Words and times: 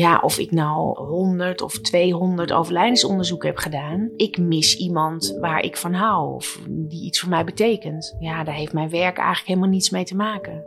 Ja, 0.00 0.18
of 0.18 0.38
ik 0.38 0.50
nou 0.50 1.04
100 1.04 1.62
of 1.62 1.78
200 1.78 2.52
overlijdensonderzoeken 2.52 3.48
heb 3.48 3.58
gedaan. 3.58 4.10
Ik 4.16 4.38
mis 4.38 4.76
iemand 4.76 5.36
waar 5.40 5.62
ik 5.62 5.76
van 5.76 5.94
hou 5.94 6.34
of 6.34 6.60
die 6.68 7.04
iets 7.04 7.20
voor 7.20 7.28
mij 7.28 7.44
betekent. 7.44 8.16
Ja, 8.18 8.44
daar 8.44 8.54
heeft 8.54 8.72
mijn 8.72 8.90
werk 8.90 9.16
eigenlijk 9.16 9.46
helemaal 9.46 9.68
niets 9.68 9.90
mee 9.90 10.04
te 10.04 10.16
maken. 10.16 10.64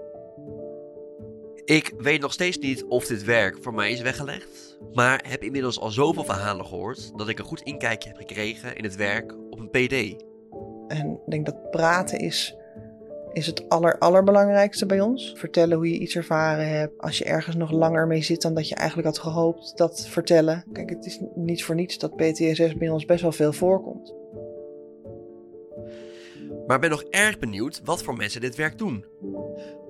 Ik 1.66 1.94
weet 1.98 2.22
nog 2.22 2.34
steeds 2.34 2.58
niet 2.58 2.86
of 2.86 3.06
dit 3.06 3.24
werk 3.24 3.58
voor 3.62 3.74
mij 3.74 3.92
is 3.92 4.02
weggelegd, 4.02 4.78
maar 4.94 5.26
heb 5.28 5.44
inmiddels 5.44 5.80
al 5.80 5.90
zoveel 5.90 6.24
verhalen 6.24 6.66
gehoord 6.66 7.18
dat 7.18 7.30
ik 7.30 7.40
een 7.40 7.46
goed 7.46 7.62
inkijkje 7.62 8.10
heb 8.10 8.18
gekregen 8.18 8.76
in 8.76 8.84
het 8.84 8.96
werk 8.96 9.36
op 9.50 9.60
een 9.60 9.70
PD. 9.70 10.24
En 10.88 11.20
ik 11.26 11.32
denk 11.32 11.46
dat 11.46 11.72
praten 11.72 12.20
is, 12.20 12.56
is 13.34 13.46
het 13.46 13.70
aller, 13.70 13.98
allerbelangrijkste 13.98 14.86
bij 14.86 15.02
ons. 15.02 15.34
Vertellen 15.38 15.78
hoe 15.78 15.92
je 15.92 16.00
iets 16.00 16.16
ervaren 16.16 16.68
hebt. 16.68 17.02
Als 17.02 17.18
je 17.18 17.26
ergens 17.26 17.56
nog 17.56 17.72
langer 17.72 18.08
mee 18.08 18.22
zit 18.22 18.42
dan 18.42 18.54
dat 18.54 18.70
je 18.70 18.76
eigenlijk 18.76 19.08
had 19.08 19.20
gehoopt, 19.20 19.78
dat 19.78 20.08
vertellen. 20.08 20.66
Kijk, 20.72 20.90
het 20.90 21.06
is 21.06 21.20
niet 21.36 21.64
voor 21.64 21.76
niets 21.76 21.98
dat 21.98 22.16
PTSS 22.16 22.78
bij 22.78 22.90
ons 22.90 23.06
best 23.06 23.22
wel 23.22 23.32
veel 23.32 23.54
voorkomt. 23.54 24.14
Maar 26.68 26.80
ben 26.80 26.90
nog 26.90 27.04
erg 27.04 27.40
benieuwd 27.40 27.82
wat 27.84 28.04
voor 28.04 28.16
mensen 28.16 28.42
dit 28.42 28.56
werk 28.56 28.78
doen. 28.78 29.06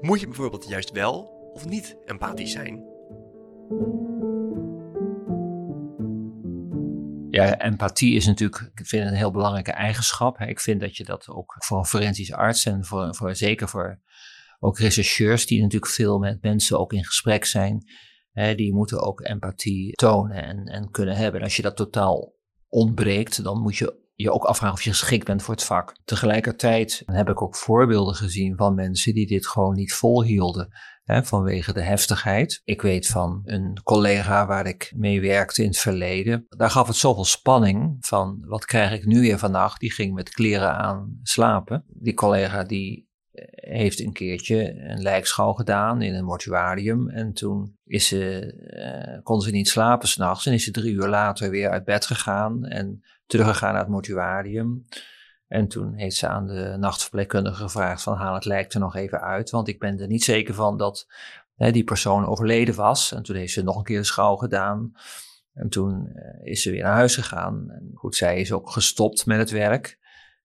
Moet 0.02 0.20
je 0.20 0.28
bijvoorbeeld 0.28 0.68
juist 0.68 0.92
wel 0.92 1.32
of 1.54 1.66
niet 1.68 1.98
empathisch 2.06 2.52
zijn? 2.52 2.84
Ja, 7.34 7.60
empathie 7.60 8.16
is 8.16 8.26
natuurlijk, 8.26 8.72
ik 8.76 8.88
vind 8.88 9.04
het 9.04 9.12
een 9.12 9.18
heel 9.18 9.32
belangrijke 9.32 9.72
eigenschap. 9.72 10.40
Ik 10.40 10.60
vind 10.60 10.82
dat 10.82 10.98
je 10.98 11.04
dat 11.04 11.30
ook 11.30 11.56
voor 11.58 11.78
een 11.78 11.86
forensisch 11.86 12.32
arts 12.32 12.66
en 12.66 12.86
voor, 12.86 13.16
voor, 13.16 13.36
zeker 13.36 13.70
voor 13.70 14.02
ook 14.60 14.80
rechercheurs 14.80 15.46
die 15.46 15.62
natuurlijk 15.62 15.92
veel 15.92 16.20
met 16.20 16.42
mensen 16.42 16.80
ook 16.80 16.94
in 16.94 17.06
gesprek 17.06 17.46
zijn, 17.46 17.86
die 18.56 18.74
moeten 18.74 19.02
ook 19.02 19.22
empathie 19.22 19.92
tonen 19.92 20.44
en, 20.44 20.66
en 20.66 20.92
kunnen 20.92 21.16
hebben. 21.16 21.40
En 21.40 21.46
als 21.46 21.56
je 21.56 21.62
dat 21.62 21.76
totaal 21.76 22.36
ontbreekt, 22.68 23.44
dan 23.44 23.62
moet 23.62 23.76
je 23.76 24.02
je 24.16 24.32
ook 24.32 24.44
afvragen 24.44 24.76
of 24.76 24.84
je 24.84 24.90
geschikt 24.90 25.26
bent 25.26 25.44
voor 25.44 25.54
het 25.54 25.64
vak. 25.64 25.96
Tegelijkertijd 26.06 27.04
heb 27.06 27.30
ik 27.30 27.42
ook 27.42 27.56
voorbeelden 27.56 28.16
gezien 28.16 28.58
van 28.58 28.76
mensen 28.76 29.14
die 29.14 29.28
dit 29.28 29.48
gewoon 29.48 29.76
niet 29.76 29.94
volhielden 29.94 30.70
vanwege 31.06 31.74
de 31.74 31.82
heftigheid. 31.82 32.62
Ik 32.64 32.82
weet 32.82 33.08
van 33.08 33.42
een 33.46 33.80
collega 33.84 34.46
waar 34.46 34.66
ik 34.66 34.94
mee 34.96 35.22
werkte 35.22 35.62
in 35.62 35.68
het 35.68 35.78
verleden. 35.78 36.46
Daar 36.50 36.70
gaf 36.70 36.88
het 36.88 36.96
zoveel 36.96 37.26
spanning 37.26 37.98
van 38.00 38.44
wat 38.46 38.66
krijg 38.66 38.92
ik 38.92 39.06
nu 39.06 39.20
weer 39.20 39.38
vannacht. 39.38 39.80
Die 39.80 39.92
ging 39.92 40.14
met 40.14 40.30
kleren 40.30 40.78
aan 40.78 41.20
slapen. 41.24 41.86
Die 41.88 42.14
collega 42.14 42.64
die 42.64 43.10
eh, 43.32 43.46
heeft 43.76 44.00
een 44.00 44.14
keertje 44.14 44.80
een 44.80 45.02
lijkschouw 45.02 45.54
gedaan 45.54 46.02
in 46.02 46.14
een 46.14 46.26
mortuarium. 46.26 47.10
En 47.10 47.34
toen 47.34 47.78
is 47.86 48.08
ze, 48.08 48.54
uh, 49.16 49.24
kon 49.24 49.42
ze 49.42 49.52
niet 49.52 49.70
slapen 49.70 50.08
s'nachts. 50.08 50.46
En 50.46 50.54
is 50.54 50.64
ze 50.64 50.72
drie 50.72 50.94
uur 50.94 51.08
later 51.08 51.50
weer 51.50 51.70
uit 51.70 51.86
bed 51.86 52.06
gegaan 52.06 52.66
en 52.66 53.04
teruggegaan 53.26 53.72
naar 53.72 53.82
het 53.82 53.92
mortuarium. 53.92 54.86
En 55.54 55.68
toen 55.68 55.94
heeft 55.94 56.16
ze 56.16 56.28
aan 56.28 56.48
de 56.48 56.76
nachtverpleegkundige 56.80 57.62
gevraagd 57.62 58.04
van 58.04 58.16
haal 58.16 58.34
het 58.34 58.46
lijk 58.46 58.74
er 58.74 58.80
nog 58.80 58.96
even 58.96 59.22
uit, 59.22 59.50
want 59.50 59.68
ik 59.68 59.80
ben 59.80 60.00
er 60.00 60.08
niet 60.08 60.24
zeker 60.24 60.54
van 60.54 60.78
dat 60.78 61.08
hè, 61.56 61.72
die 61.72 61.84
persoon 61.84 62.26
overleden 62.26 62.76
was. 62.76 63.12
En 63.12 63.24
toen 63.24 63.36
heeft 63.36 63.54
ze 63.54 63.64
nog 63.64 63.78
een 63.78 63.84
keer 63.84 63.98
de 63.98 64.06
schouw 64.06 64.36
gedaan. 64.36 64.94
En 65.54 65.70
toen 65.70 66.12
uh, 66.16 66.52
is 66.52 66.62
ze 66.62 66.72
weer 66.72 66.84
naar 66.84 66.94
huis 66.94 67.16
gegaan. 67.16 67.70
En 67.70 67.92
goed, 67.94 68.16
zij 68.16 68.40
is 68.40 68.52
ook 68.52 68.70
gestopt 68.70 69.26
met 69.26 69.38
het 69.38 69.52
werk. 69.52 70.00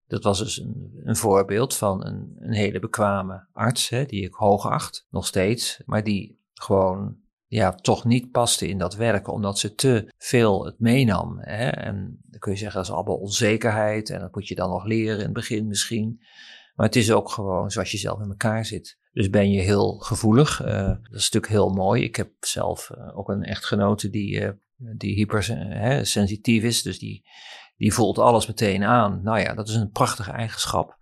Dat 0.07 0.23
was 0.23 0.39
dus 0.39 0.59
een, 0.61 1.01
een 1.05 1.17
voorbeeld 1.17 1.77
van 1.77 2.07
een, 2.07 2.37
een 2.39 2.53
hele 2.53 2.79
bekwame 2.79 3.47
arts, 3.53 3.89
hè, 3.89 4.05
die 4.05 4.25
ik 4.25 4.35
hoog 4.35 4.67
acht, 4.67 5.07
nog 5.11 5.27
steeds, 5.27 5.83
maar 5.87 6.05
die 6.05 6.41
gewoon 6.55 7.17
ja, 7.49 7.73
toch 7.73 8.05
niet 8.05 8.31
paste 8.31 8.69
in 8.69 8.79
dat 8.79 8.95
werk, 8.95 9.29
omdat 9.29 9.59
ze 9.59 9.75
te 9.75 10.13
veel 10.17 10.65
het 10.65 10.79
meenam. 10.79 11.39
Hè? 11.39 11.69
En 11.69 12.21
dan 12.25 12.41
kun 12.41 12.53
je 12.53 12.59
zeggen, 12.59 12.77
dat 12.77 12.89
is 12.89 12.95
allemaal 12.95 13.17
onzekerheid 13.17 14.11
en 14.11 14.21
dat 14.21 14.35
moet 14.35 14.49
je 14.49 14.55
dan 14.55 14.71
nog 14.71 14.85
leren 14.85 15.19
in 15.19 15.25
het 15.25 15.33
begin 15.33 15.67
misschien. 15.67 16.21
Maar 16.75 16.87
het 16.87 16.97
is 16.97 17.13
ook 17.13 17.31
gewoon 17.31 17.71
zoals 17.71 17.91
je 17.91 17.99
zelf 17.99 18.21
in 18.21 18.29
elkaar 18.29 18.65
zit. 18.65 18.99
Dus 19.13 19.31
ben 19.31 19.51
je 19.51 19.61
heel 19.61 19.99
gevoelig. 19.99 20.63
Uh, 20.63 20.87
dat 20.87 20.99
is 21.03 21.31
natuurlijk 21.31 21.53
heel 21.53 21.71
mooi. 21.71 22.03
Ik 22.03 22.17
heb 22.17 22.31
zelf 22.41 22.91
uh, 22.91 23.19
ook 23.19 23.29
een 23.29 23.43
echtgenote 23.43 24.11
die, 24.11 24.41
uh, 24.41 24.51
die 24.77 25.15
hypersensitief 25.15 26.63
is. 26.63 26.83
Dus 26.83 26.99
die, 26.99 27.29
die 27.77 27.93
voelt 27.93 28.19
alles 28.19 28.47
meteen 28.47 28.85
aan. 28.85 29.21
Nou 29.23 29.41
ja, 29.41 29.55
dat 29.55 29.69
is 29.69 29.75
een 29.75 29.91
prachtige 29.91 30.31
eigenschap. 30.31 30.97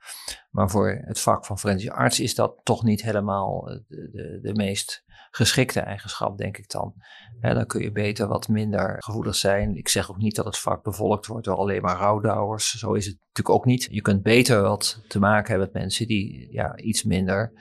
Maar 0.51 0.71
voor 0.71 1.03
het 1.05 1.21
vak 1.21 1.47
van 1.47 1.59
forensische 1.59 1.95
arts 1.95 2.21
is 2.21 2.35
dat 2.35 2.61
toch 2.63 2.85
niet 2.85 3.03
helemaal 3.03 3.61
de, 3.65 4.11
de, 4.13 4.39
de 4.43 4.55
meest 4.55 5.05
geschikte 5.37 5.81
eigenschap, 5.81 6.39
denk 6.39 6.59
ik 6.59 6.71
dan. 6.71 6.95
dan 7.41 7.67
kun 7.67 7.83
je 7.83 7.93
beter 7.93 8.29
wat 8.29 8.49
minder 8.49 9.03
gevoelig 9.03 9.35
zijn. 9.35 9.77
Ik 9.77 9.89
zeg 9.89 10.11
ook 10.11 10.19
niet 10.19 10.37
dat 10.37 10.45
het 10.45 10.59
vak 10.59 10.83
bevolkt 10.83 11.27
wordt 11.27 11.45
door 11.45 11.57
alleen 11.57 11.83
maar 11.83 11.97
rouwdouwers. 11.97 12.71
Zo 12.71 12.93
is 12.93 13.07
het 13.07 13.19
natuurlijk 13.27 13.59
ook 13.59 13.65
niet. 13.65 13.89
Je 13.91 14.03
kunt 14.03 14.23
beter 14.23 14.63
wat 14.63 15.03
te 15.09 15.19
maken 15.19 15.49
hebben 15.49 15.71
met 15.73 15.83
mensen 15.83 16.07
die 16.07 16.49
ja, 16.51 16.77
iets 16.77 17.05
minder 17.05 17.53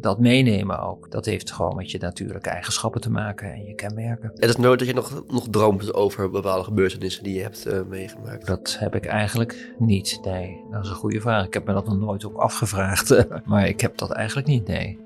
dat 0.00 0.18
meenemen 0.18 0.80
ook. 0.80 1.10
Dat 1.10 1.24
heeft 1.24 1.52
gewoon 1.52 1.76
met 1.76 1.90
je 1.90 1.98
natuurlijke 1.98 2.48
eigenschappen 2.48 3.00
te 3.00 3.10
maken 3.10 3.52
en 3.52 3.64
je 3.64 3.74
kenmerken. 3.74 4.30
Het 4.34 4.48
is 4.48 4.56
nooit 4.56 4.78
dat 4.78 4.88
je 4.88 4.94
nog, 4.94 5.22
nog 5.26 5.48
droomt 5.48 5.94
over 5.94 6.30
bepaalde 6.30 6.64
gebeurtenissen 6.64 7.22
die 7.22 7.34
je 7.34 7.42
hebt 7.42 7.66
uh, 7.66 7.82
meegemaakt? 7.88 8.46
Dat 8.46 8.76
heb 8.78 8.94
ik 8.94 9.06
eigenlijk 9.06 9.74
niet, 9.78 10.18
nee. 10.24 10.64
Dat 10.70 10.84
is 10.84 10.90
een 10.90 10.96
goede 10.96 11.20
vraag. 11.20 11.46
Ik 11.46 11.54
heb 11.54 11.66
me 11.66 11.72
dat 11.72 11.86
nog 11.86 11.98
nooit 11.98 12.24
ook 12.24 12.36
afgevraagd, 12.36 13.26
maar 13.44 13.68
ik 13.68 13.80
heb 13.80 13.98
dat 13.98 14.10
eigenlijk 14.10 14.46
niet, 14.46 14.66
nee. 14.66 14.98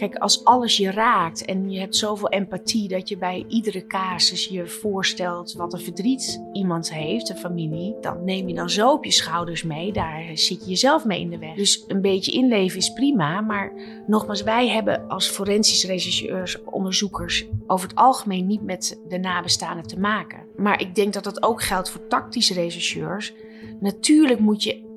Kijk, 0.00 0.16
als 0.16 0.44
alles 0.44 0.76
je 0.76 0.90
raakt 0.90 1.44
en 1.44 1.70
je 1.70 1.78
hebt 1.78 1.96
zoveel 1.96 2.28
empathie 2.28 2.88
dat 2.88 3.08
je 3.08 3.16
bij 3.16 3.44
iedere 3.48 3.86
casus 3.86 4.46
je 4.46 4.66
voorstelt 4.66 5.52
wat 5.52 5.72
een 5.72 5.80
verdriet 5.80 6.42
iemand 6.52 6.92
heeft, 6.94 7.28
een 7.28 7.36
familie, 7.36 7.96
dan 8.00 8.24
neem 8.24 8.48
je 8.48 8.54
dan 8.54 8.70
zo 8.70 8.92
op 8.92 9.04
je 9.04 9.10
schouders 9.10 9.62
mee. 9.62 9.92
Daar 9.92 10.22
zit 10.34 10.64
je 10.64 10.70
jezelf 10.70 11.04
mee 11.04 11.20
in 11.20 11.30
de 11.30 11.38
weg. 11.38 11.54
Dus 11.54 11.84
een 11.86 12.00
beetje 12.00 12.32
inleven 12.32 12.78
is 12.78 12.92
prima, 12.92 13.40
maar 13.40 13.72
nogmaals, 14.06 14.42
wij 14.42 14.68
hebben 14.68 15.08
als 15.08 15.28
forensisch 15.28 15.84
rechercheurs, 15.84 16.64
onderzoekers 16.64 17.46
over 17.66 17.88
het 17.88 17.98
algemeen 17.98 18.46
niet 18.46 18.62
met 18.62 19.00
de 19.08 19.18
nabestaanden 19.18 19.86
te 19.86 19.98
maken. 19.98 20.38
Maar 20.56 20.80
ik 20.80 20.94
denk 20.94 21.12
dat 21.12 21.24
dat 21.24 21.42
ook 21.42 21.62
geldt 21.62 21.90
voor 21.90 22.06
tactische 22.06 22.54
rechercheurs. 22.54 23.32
Natuurlijk 23.80 24.40
moet 24.40 24.62
je 24.62 24.88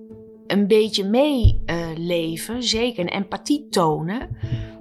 een 0.47 0.68
beetje 0.68 1.03
meeleven, 1.03 2.63
zeker, 2.63 3.06
en 3.06 3.13
empathie 3.13 3.68
tonen. 3.69 4.30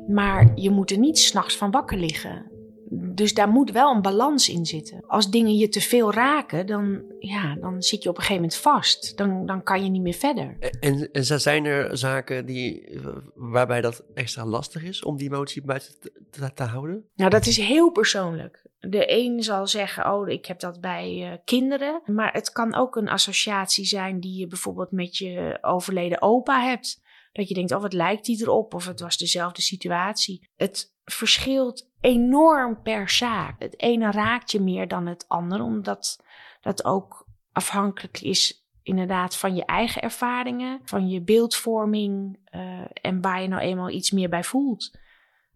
Maar 0.08 0.52
je 0.54 0.70
moet 0.70 0.90
er 0.90 0.98
niet 0.98 1.18
s'nachts 1.18 1.56
van 1.56 1.70
wakker 1.70 1.98
liggen. 1.98 2.50
Dus 2.94 3.34
daar 3.34 3.48
moet 3.48 3.70
wel 3.70 3.94
een 3.94 4.02
balans 4.02 4.48
in 4.48 4.66
zitten. 4.66 5.04
Als 5.06 5.30
dingen 5.30 5.56
je 5.56 5.68
te 5.68 5.80
veel 5.80 6.12
raken, 6.12 6.66
dan, 6.66 7.02
ja, 7.18 7.54
dan 7.54 7.82
zit 7.82 8.02
je 8.02 8.08
op 8.08 8.16
een 8.16 8.22
gegeven 8.22 8.42
moment 8.42 8.60
vast. 8.60 9.16
Dan, 9.16 9.46
dan 9.46 9.62
kan 9.62 9.84
je 9.84 9.90
niet 9.90 10.02
meer 10.02 10.12
verder. 10.12 10.56
En, 10.80 11.10
en 11.12 11.40
zijn 11.40 11.64
er 11.64 11.98
zaken 11.98 12.46
die, 12.46 12.98
waarbij 13.34 13.80
dat 13.80 14.04
extra 14.14 14.46
lastig 14.46 14.82
is 14.82 15.04
om 15.04 15.16
die 15.16 15.28
emotie 15.28 15.62
buiten 15.62 15.94
te, 16.30 16.52
te, 16.54 16.62
houden? 16.62 17.04
Nou, 17.14 17.30
dat 17.30 17.46
is 17.46 17.56
heel 17.56 17.90
persoonlijk. 17.90 18.66
De 18.78 19.04
een 19.12 19.42
zal 19.42 19.66
zeggen, 19.66 20.12
oh, 20.12 20.28
ik 20.28 20.46
heb 20.46 20.60
dat 20.60 20.80
bij 20.80 21.30
uh, 21.30 21.32
kinderen. 21.44 22.02
Maar 22.06 22.32
het 22.32 22.52
kan 22.52 22.74
ook 22.74 22.96
een 22.96 23.08
associatie 23.08 23.84
zijn 23.84 24.20
die 24.20 24.38
je 24.38 24.46
bijvoorbeeld 24.46 24.90
met 24.90 25.16
je 25.16 25.58
overleden 25.60 26.22
opa 26.22 26.60
hebt. 26.60 27.00
Dat 27.32 27.48
je 27.48 27.54
denkt, 27.54 27.72
oh 27.72 27.80
wat 27.80 27.92
lijkt 27.92 28.24
die 28.24 28.42
erop? 28.42 28.74
Of 28.74 28.86
het 28.86 29.00
was 29.00 29.16
dezelfde 29.16 29.62
situatie. 29.62 30.48
Het 30.56 30.94
verschilt 31.04 31.90
enorm 32.00 32.82
per 32.82 33.10
zaak. 33.10 33.60
Het 33.60 33.80
ene 33.80 34.10
raakt 34.10 34.50
je 34.50 34.60
meer 34.60 34.88
dan 34.88 35.06
het 35.06 35.24
andere, 35.28 35.62
omdat 35.62 36.24
dat 36.60 36.84
ook 36.84 37.26
afhankelijk 37.52 38.20
is 38.20 38.66
inderdaad 38.82 39.36
van 39.36 39.54
je 39.54 39.64
eigen 39.64 40.02
ervaringen, 40.02 40.80
van 40.84 41.08
je 41.08 41.22
beeldvorming 41.22 42.38
uh, 42.54 42.84
en 42.92 43.20
waar 43.20 43.42
je 43.42 43.48
nou 43.48 43.62
eenmaal 43.62 43.90
iets 43.90 44.10
meer 44.10 44.28
bij 44.28 44.44
voelt. 44.44 44.98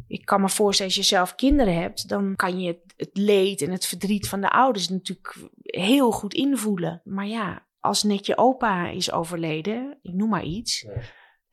Ik 0.07 0.25
kan 0.25 0.41
me 0.41 0.49
voorstellen, 0.49 0.93
als 0.93 1.01
je 1.01 1.15
zelf 1.15 1.35
kinderen 1.35 1.75
hebt, 1.75 2.09
dan 2.09 2.37
kan 2.37 2.61
je 2.61 2.81
het, 2.97 3.11
leed 3.13 3.63
en 3.63 3.71
het 3.71 3.87
verdriet 3.87 4.29
van 4.29 4.41
de 4.41 4.51
ouders 4.51 4.89
natuurlijk 4.89 5.37
heel 5.63 6.11
goed 6.11 6.35
invoelen. 6.35 7.01
Maar 7.05 7.27
ja, 7.27 7.67
als 7.81 8.03
net 8.03 8.27
je 8.27 8.39
opa 8.39 8.89
is 8.89 9.13
overleden, 9.13 9.99
ik 10.03 10.13
noem 10.13 10.29
maar 10.29 10.45
iets, 10.45 10.87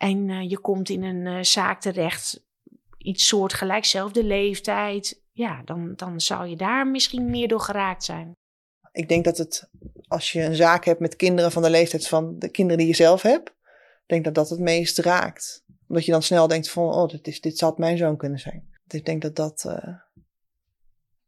en 0.04 0.30
uh, 0.30 0.50
je 0.50 0.60
komt 0.60 0.90
in 0.90 1.04
een 1.04 1.26
uh, 1.26 1.42
zaak 1.42 1.82
terecht, 1.82 2.46
iets 2.98 3.28
soortgelijks, 3.28 3.90
zelfde 3.90 4.24
leeftijd. 4.24 5.22
Ja, 5.32 5.62
dan, 5.66 5.94
dan 5.96 6.22
zou 6.22 6.48
je 6.48 6.56
daar 6.56 6.88
misschien 6.88 7.30
meer 7.30 7.48
door 7.48 7.60
geraakt 7.60 8.04
zijn. 8.04 8.32
Ik 8.92 9.10
denk 9.10 9.24
dat 9.24 9.38
het, 9.38 9.70
als 10.08 10.32
je 10.32 10.42
een 10.42 10.56
zaak 10.56 10.86
hebt 10.86 11.00
met 11.00 11.16
kinderen 11.16 11.52
van 11.52 11.62
de 11.62 11.70
leeftijd 11.70 12.08
van 12.08 12.40
de 12.40 12.50
kinderen 12.50 12.78
die 12.78 12.88
je 12.88 12.96
zelf 12.96 13.22
hebt, 13.22 13.50
ik 13.50 14.04
denk 14.06 14.24
dat 14.24 14.36
dat 14.36 14.50
het 14.50 14.60
meest 14.60 14.98
raakt. 14.98 15.64
Omdat 15.88 16.06
je 16.06 16.12
dan 16.12 16.24
snel 16.24 16.48
denkt 16.48 16.70
van, 16.70 16.94
oh, 16.94 17.08
dit, 17.08 17.28
is, 17.28 17.42
dit 17.42 17.58
zou 17.58 17.74
mijn 17.78 17.98
zoon 17.98 18.18
kunnen 18.18 18.40
zijn. 18.40 18.70
Dus 18.86 19.00
ik 19.00 19.06
denk 19.06 19.22
dat 19.22 19.36
dat, 19.36 19.64
uh, 19.68 19.74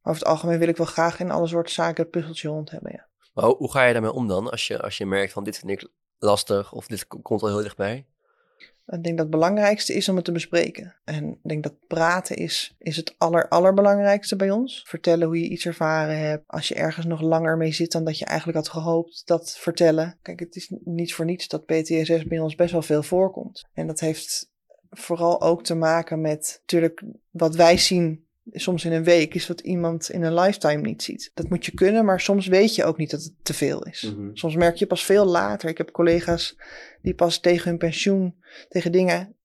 over 0.01 0.19
het 0.19 0.25
algemeen 0.25 0.59
wil 0.59 0.67
ik 0.67 0.77
wel 0.77 0.85
graag 0.85 1.19
in 1.19 1.31
alle 1.31 1.47
soorten 1.47 1.73
zaken 1.73 2.03
het 2.03 2.11
puzzeltje 2.11 2.47
rond 2.47 2.71
hebben, 2.71 2.91
ja. 2.91 3.07
Maar 3.33 3.45
hoe, 3.45 3.55
hoe 3.55 3.71
ga 3.71 3.83
je 3.83 3.93
daarmee 3.93 4.13
om 4.13 4.27
dan, 4.27 4.51
als 4.51 4.67
je, 4.67 4.81
als 4.81 4.97
je 4.97 5.05
merkt 5.05 5.31
van 5.31 5.43
dit 5.43 5.57
vind 5.57 5.71
ik 5.71 5.89
lastig 6.17 6.73
of 6.73 6.87
dit 6.87 7.07
komt 7.07 7.41
al 7.41 7.47
heel 7.47 7.61
dichtbij? 7.61 8.05
Ik 8.87 9.03
denk 9.03 9.17
dat 9.17 9.25
het 9.25 9.29
belangrijkste 9.29 9.93
is 9.93 10.09
om 10.09 10.15
het 10.15 10.25
te 10.25 10.31
bespreken. 10.31 10.95
En 11.03 11.29
ik 11.29 11.39
denk 11.41 11.63
dat 11.63 11.87
praten 11.87 12.35
is, 12.35 12.75
is 12.77 12.95
het 12.95 13.15
aller, 13.17 13.47
allerbelangrijkste 13.47 14.35
bij 14.35 14.51
ons. 14.51 14.83
Vertellen 14.87 15.27
hoe 15.27 15.41
je 15.41 15.49
iets 15.49 15.65
ervaren 15.65 16.17
hebt. 16.19 16.43
Als 16.47 16.67
je 16.67 16.75
ergens 16.75 17.05
nog 17.05 17.21
langer 17.21 17.57
mee 17.57 17.71
zit 17.71 17.91
dan 17.91 18.03
dat 18.03 18.17
je 18.17 18.25
eigenlijk 18.25 18.57
had 18.57 18.69
gehoopt, 18.69 19.21
dat 19.25 19.57
vertellen. 19.57 20.17
Kijk, 20.21 20.39
het 20.39 20.55
is 20.55 20.71
niet 20.83 21.13
voor 21.13 21.25
niets 21.25 21.47
dat 21.47 21.65
PTSS 21.65 22.25
bij 22.25 22.39
ons 22.39 22.55
best 22.55 22.71
wel 22.71 22.81
veel 22.81 23.03
voorkomt. 23.03 23.65
En 23.73 23.87
dat 23.87 23.99
heeft 23.99 24.53
vooral 24.89 25.41
ook 25.41 25.63
te 25.63 25.75
maken 25.75 26.21
met 26.21 26.57
natuurlijk 26.61 27.03
wat 27.31 27.55
wij 27.55 27.77
zien 27.77 28.24
soms 28.51 28.85
in 28.85 28.91
een 28.91 29.03
week 29.03 29.33
is 29.33 29.47
wat 29.47 29.59
iemand 29.59 30.09
in 30.09 30.23
een 30.23 30.33
lifetime 30.33 30.81
niet 30.81 31.03
ziet. 31.03 31.31
Dat 31.33 31.49
moet 31.49 31.65
je 31.65 31.71
kunnen, 31.71 32.05
maar 32.05 32.19
soms 32.19 32.47
weet 32.47 32.75
je 32.75 32.83
ook 32.83 32.97
niet 32.97 33.11
dat 33.11 33.23
het 33.23 33.33
te 33.41 33.53
veel 33.53 33.83
is. 33.83 34.01
Mhm. 34.01 34.29
Soms 34.33 34.55
merk 34.55 34.75
je 34.75 34.87
pas 34.87 35.05
veel 35.05 35.25
later. 35.25 35.69
Ik 35.69 35.77
heb 35.77 35.91
collega's 35.91 36.57
die 37.01 37.13
pas 37.13 37.39
tegen 37.39 37.69
hun 37.69 37.77
pensioen, 37.77 38.35
tegen 38.69 38.91
dingen 38.91 39.35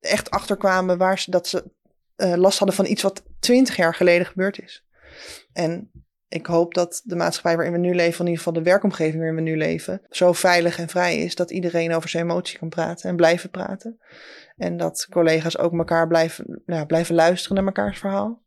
echt 0.00 0.30
achterkwamen 0.30 0.98
waar 0.98 1.18
ze 1.18 1.30
dat 1.30 1.48
ze 1.48 1.70
eh, 2.16 2.34
last 2.34 2.58
hadden 2.58 2.76
van 2.76 2.86
iets 2.86 3.02
wat 3.02 3.22
twintig 3.38 3.76
jaar 3.76 3.94
geleden 3.94 4.26
gebeurd 4.26 4.62
is. 4.62 4.84
En 5.52 5.90
ik 6.28 6.46
hoop 6.46 6.74
dat 6.74 7.00
de 7.04 7.16
maatschappij 7.16 7.54
waarin 7.54 7.72
we 7.72 7.78
nu 7.78 7.94
leven, 7.94 8.20
in 8.20 8.26
ieder 8.26 8.38
geval 8.44 8.52
de 8.52 8.70
werkomgeving 8.70 9.16
waarin 9.16 9.34
we 9.36 9.50
nu 9.50 9.56
leven, 9.56 10.02
zo 10.10 10.32
veilig 10.32 10.78
en 10.78 10.88
vrij 10.88 11.18
is 11.18 11.34
dat 11.34 11.50
iedereen 11.50 11.94
over 11.94 12.08
zijn 12.08 12.24
emotie 12.24 12.58
kan 12.58 12.68
praten 12.68 13.10
en 13.10 13.16
blijven 13.16 13.50
praten. 13.50 13.98
En 14.56 14.76
dat 14.76 15.06
collega's 15.10 15.58
ook 15.58 15.72
elkaar 15.72 16.06
blijven, 16.06 16.62
nou, 16.66 16.86
blijven 16.86 17.14
luisteren 17.14 17.56
naar 17.56 17.64
mekaars 17.64 17.98
verhaal. 17.98 18.42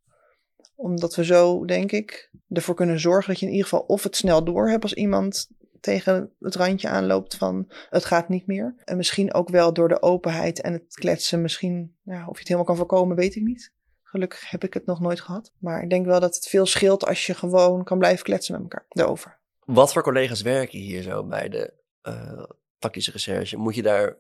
Omdat 0.76 1.16
we 1.16 1.26
zo, 1.26 1.66
denk 1.66 1.92
ik, 1.92 2.32
ervoor 2.50 2.76
kunnen 2.76 3.00
zorgen 3.00 3.30
dat 3.30 3.40
je 3.40 3.46
in 3.46 3.52
ieder 3.52 3.68
geval 3.68 3.86
of 3.86 4.04
het 4.04 4.16
snel 4.16 4.44
door 4.44 4.70
hebt 4.70 4.84
als 4.84 4.94
iemand 4.94 5.50
tegen 5.80 6.32
het 6.40 6.56
randje 6.56 6.90
aanloopt 6.90 7.36
van 7.36 7.72
het 7.90 8.06
gaat 8.06 8.30
niet 8.30 8.48
meer. 8.48 8.76
En 8.84 8.98
misschien 8.98 9.34
ook 9.34 9.50
wel 9.50 9.74
door 9.74 9.88
de 9.88 10.02
openheid 10.02 10.62
en 10.62 10.74
het 10.74 10.94
kletsen. 10.94 11.42
Misschien, 11.42 11.96
nou, 12.04 12.22
of 12.22 12.34
je 12.34 12.40
het 12.40 12.48
helemaal 12.48 12.66
kan 12.66 12.76
voorkomen, 12.76 13.16
weet 13.16 13.36
ik 13.36 13.44
niet. 13.44 13.74
Gelukkig 14.12 14.50
heb 14.50 14.64
ik 14.64 14.74
het 14.74 14.86
nog 14.86 15.00
nooit 15.00 15.22
gehad. 15.22 15.52
Maar 15.58 15.84
ik 15.84 15.90
denk 15.90 16.06
wel 16.06 16.20
dat 16.20 16.36
het 16.36 16.48
veel 16.48 16.66
scheelt 16.66 17.06
als 17.06 17.26
je 17.26 17.34
gewoon 17.34 17.84
kan 17.84 17.98
blijven 17.98 18.24
kletsen 18.24 18.54
met 18.54 18.62
elkaar 18.62 18.86
erover. 18.90 19.40
Wat 19.66 19.94
voor 19.94 20.04
collega's 20.04 20.42
werken 20.42 20.80
hier 20.80 21.02
zo 21.02 21.24
bij 21.24 21.50
de 21.50 21.74
uh, 22.04 22.44
tactische 22.80 23.12
recherche? 23.12 23.58
Moet 23.58 23.76
je 23.76 23.82
daar 23.82 24.18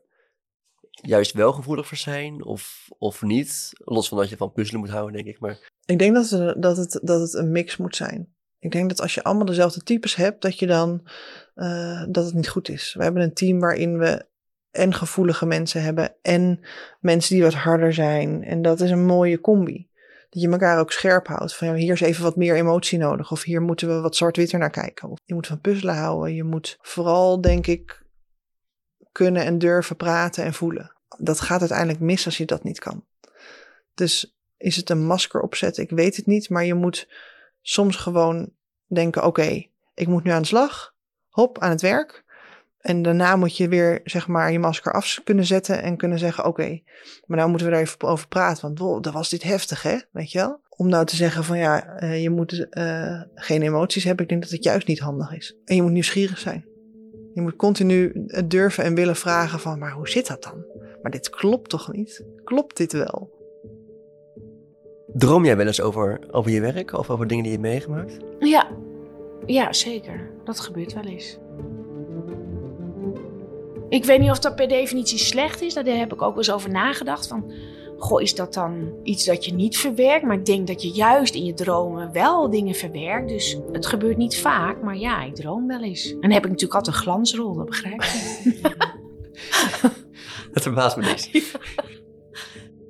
juist 0.89 1.31
wel 1.31 1.53
gevoelig 1.53 1.88
voor 1.88 1.97
zijn 1.97 2.43
of, 2.43 2.88
of 2.97 3.21
niet? 3.21 3.69
Los 3.73 4.07
van 4.07 4.17
dat 4.17 4.29
je 4.29 4.38
van 4.38 4.51
puzzelen 4.51 4.81
moet 4.81 4.89
houden, 4.89 5.13
denk 5.13 5.27
ik. 5.27 5.39
Maar... 5.39 5.69
Ik 5.85 5.99
denk 5.99 6.15
dat 6.15 6.29
het, 6.29 6.61
dat, 6.61 6.77
het, 6.77 6.99
dat 7.03 7.21
het 7.21 7.33
een 7.33 7.51
mix 7.51 7.77
moet 7.77 7.95
zijn. 7.95 8.35
Ik 8.59 8.71
denk 8.71 8.89
dat 8.89 9.01
als 9.01 9.13
je 9.13 9.23
allemaal 9.23 9.45
dezelfde 9.45 9.83
types 9.83 10.15
hebt, 10.15 10.41
dat 10.41 10.59
je 10.59 10.67
dan 10.67 11.07
uh, 11.55 12.05
dat 12.09 12.25
het 12.25 12.33
niet 12.33 12.49
goed 12.49 12.69
is. 12.69 12.94
We 12.94 13.03
hebben 13.03 13.21
een 13.21 13.33
team 13.33 13.59
waarin 13.59 13.97
we 13.97 14.25
en 14.71 14.94
gevoelige 14.94 15.45
mensen 15.45 15.83
hebben 15.83 16.15
en 16.21 16.59
mensen 17.00 17.35
die 17.35 17.44
wat 17.44 17.53
harder 17.53 17.94
zijn. 17.94 18.44
En 18.44 18.62
dat 18.62 18.81
is 18.81 18.91
een 18.91 19.06
mooie 19.06 19.41
combi. 19.41 19.89
Dat 20.29 20.41
je 20.41 20.50
elkaar 20.50 20.79
ook 20.79 20.91
scherp 20.91 21.27
houdt. 21.27 21.56
Van 21.56 21.68
ja, 21.68 21.73
hier 21.73 21.94
is 21.94 22.01
even 22.01 22.23
wat 22.23 22.35
meer 22.35 22.56
emotie 22.56 22.97
nodig. 22.97 23.31
Of 23.31 23.44
hier 23.44 23.62
moeten 23.62 23.88
we 23.88 24.01
wat 24.01 24.15
zwart-witter 24.15 24.59
naar 24.59 24.69
kijken. 24.69 25.09
Of 25.09 25.19
je 25.23 25.33
moet 25.33 25.47
van 25.47 25.62
puzzelen 25.62 25.95
houden. 25.95 26.35
Je 26.35 26.44
moet 26.44 26.77
vooral, 26.81 27.41
denk 27.41 27.68
ik, 27.68 28.03
kunnen 29.12 29.45
en 29.45 29.57
durven 29.57 29.95
praten 29.95 30.44
en 30.44 30.53
voelen. 30.53 30.95
Dat 31.18 31.39
gaat 31.39 31.59
uiteindelijk 31.59 32.00
mis 32.00 32.25
als 32.25 32.38
je 32.38 32.45
dat 32.45 32.63
niet 32.63 32.79
kan. 32.79 33.06
Dus 33.94 34.35
is 34.57 34.75
het 34.75 34.89
een 34.89 35.06
masker 35.06 35.41
opzetten? 35.41 35.83
Ik 35.83 35.89
weet 35.89 36.15
het 36.15 36.25
niet. 36.25 36.50
Maar 36.50 36.65
je 36.65 36.73
moet 36.73 37.07
soms 37.62 37.95
gewoon 37.95 38.51
denken: 38.88 39.25
oké, 39.25 39.65
ik 39.94 40.07
moet 40.07 40.23
nu 40.23 40.31
aan 40.31 40.41
de 40.41 40.47
slag. 40.47 40.94
Hop, 41.29 41.59
aan 41.59 41.69
het 41.69 41.81
werk. 41.81 42.23
En 42.81 43.01
daarna 43.01 43.36
moet 43.36 43.57
je 43.57 43.68
weer, 43.68 44.00
zeg 44.04 44.28
maar, 44.28 44.51
je 44.51 44.60
masker 44.60 44.94
af 44.94 45.22
kunnen 45.24 45.45
zetten 45.45 45.81
en 45.81 45.98
kunnen 45.98 46.19
zeggen: 46.19 46.45
Oké, 46.45 46.81
maar 47.25 47.38
nou 47.38 47.50
moeten 47.50 47.68
we 47.68 47.74
daar 47.74 47.81
even 47.81 48.01
over 48.01 48.28
praten. 48.28 48.62
Want 48.62 48.80
wow, 48.80 49.04
dat 49.04 49.13
was 49.13 49.30
dit 49.30 49.44
heftig, 49.44 49.83
hè? 49.83 49.98
Weet 50.12 50.31
je 50.31 50.38
wel? 50.38 50.62
Om 50.69 50.89
nou 50.89 51.06
te 51.06 51.16
zeggen: 51.16 51.44
van 51.44 51.57
ja, 51.57 52.01
uh, 52.04 52.22
je 52.22 52.30
moet 52.30 52.68
uh, 52.69 53.22
geen 53.36 53.62
emoties 53.62 54.04
hebben. 54.04 54.24
Ik 54.24 54.30
denk 54.30 54.42
dat 54.42 54.51
het 54.51 54.63
juist 54.63 54.88
niet 54.88 55.00
handig 55.00 55.36
is. 55.36 55.57
En 55.66 55.75
je 55.75 55.81
moet 55.81 55.92
nieuwsgierig 55.92 56.38
zijn. 56.38 56.66
Je 57.33 57.42
moet 57.42 57.56
continu 57.56 58.25
durven 58.45 58.83
en 58.83 58.95
willen 58.95 59.16
vragen: 59.16 59.60
van, 59.60 59.80
maar 59.80 59.92
hoe 59.92 60.10
zit 60.10 60.28
dat 60.28 60.44
dan? 60.44 60.66
Maar 61.01 61.12
dit 61.12 61.30
klopt 61.30 61.69
toch 61.69 61.92
niet? 61.92 62.25
Klopt 62.44 62.78
dit 62.78 62.92
wel? 62.92 63.39
Droom 65.13 65.45
jij 65.45 65.57
wel 65.57 65.68
eens 65.68 65.81
over, 65.81 66.19
over 66.31 66.51
je 66.51 66.62
werk 66.62 66.94
of 66.94 67.10
over 67.10 67.28
dingen 67.28 67.44
die 67.44 67.54
je 67.54 67.60
hebt 67.60 67.69
meegemaakt? 67.69 68.18
Ja, 68.39 68.69
ja, 69.45 69.74
zeker. 69.74 70.31
Dat 70.44 70.60
gebeurt 70.60 70.94
wel 70.94 71.04
eens. 71.04 71.39
Ik 73.91 74.05
weet 74.05 74.19
niet 74.19 74.29
of 74.29 74.39
dat 74.39 74.55
per 74.55 74.67
definitie 74.67 75.17
slecht 75.17 75.61
is. 75.61 75.73
Daar 75.73 75.85
heb 75.85 76.13
ik 76.13 76.21
ook 76.21 76.29
wel 76.29 76.38
eens 76.38 76.51
over 76.51 76.69
nagedacht. 76.69 77.27
Van, 77.27 77.51
goh, 77.97 78.21
is 78.21 78.35
dat 78.35 78.53
dan 78.53 78.93
iets 79.03 79.25
dat 79.25 79.45
je 79.45 79.53
niet 79.53 79.77
verwerkt? 79.77 80.25
Maar 80.25 80.38
ik 80.38 80.45
denk 80.45 80.67
dat 80.67 80.81
je 80.81 80.89
juist 80.89 81.35
in 81.35 81.45
je 81.45 81.53
dromen 81.53 82.11
wel 82.11 82.49
dingen 82.49 82.75
verwerkt. 82.75 83.29
Dus 83.29 83.57
het 83.71 83.85
gebeurt 83.85 84.17
niet 84.17 84.38
vaak, 84.38 84.81
maar 84.81 84.97
ja, 84.97 85.23
ik 85.23 85.35
droom 85.35 85.67
wel 85.67 85.83
eens. 85.83 86.11
En 86.11 86.21
dan 86.21 86.31
heb 86.31 86.43
ik 86.43 86.49
natuurlijk 86.49 86.73
altijd 86.73 86.95
een 86.95 87.01
glansrol, 87.01 87.53
dat 87.53 87.65
begrijp 87.65 88.03
je. 88.03 88.59
dat 90.53 90.63
verbaast 90.63 90.97
me 90.97 91.03
niks. 91.03 91.29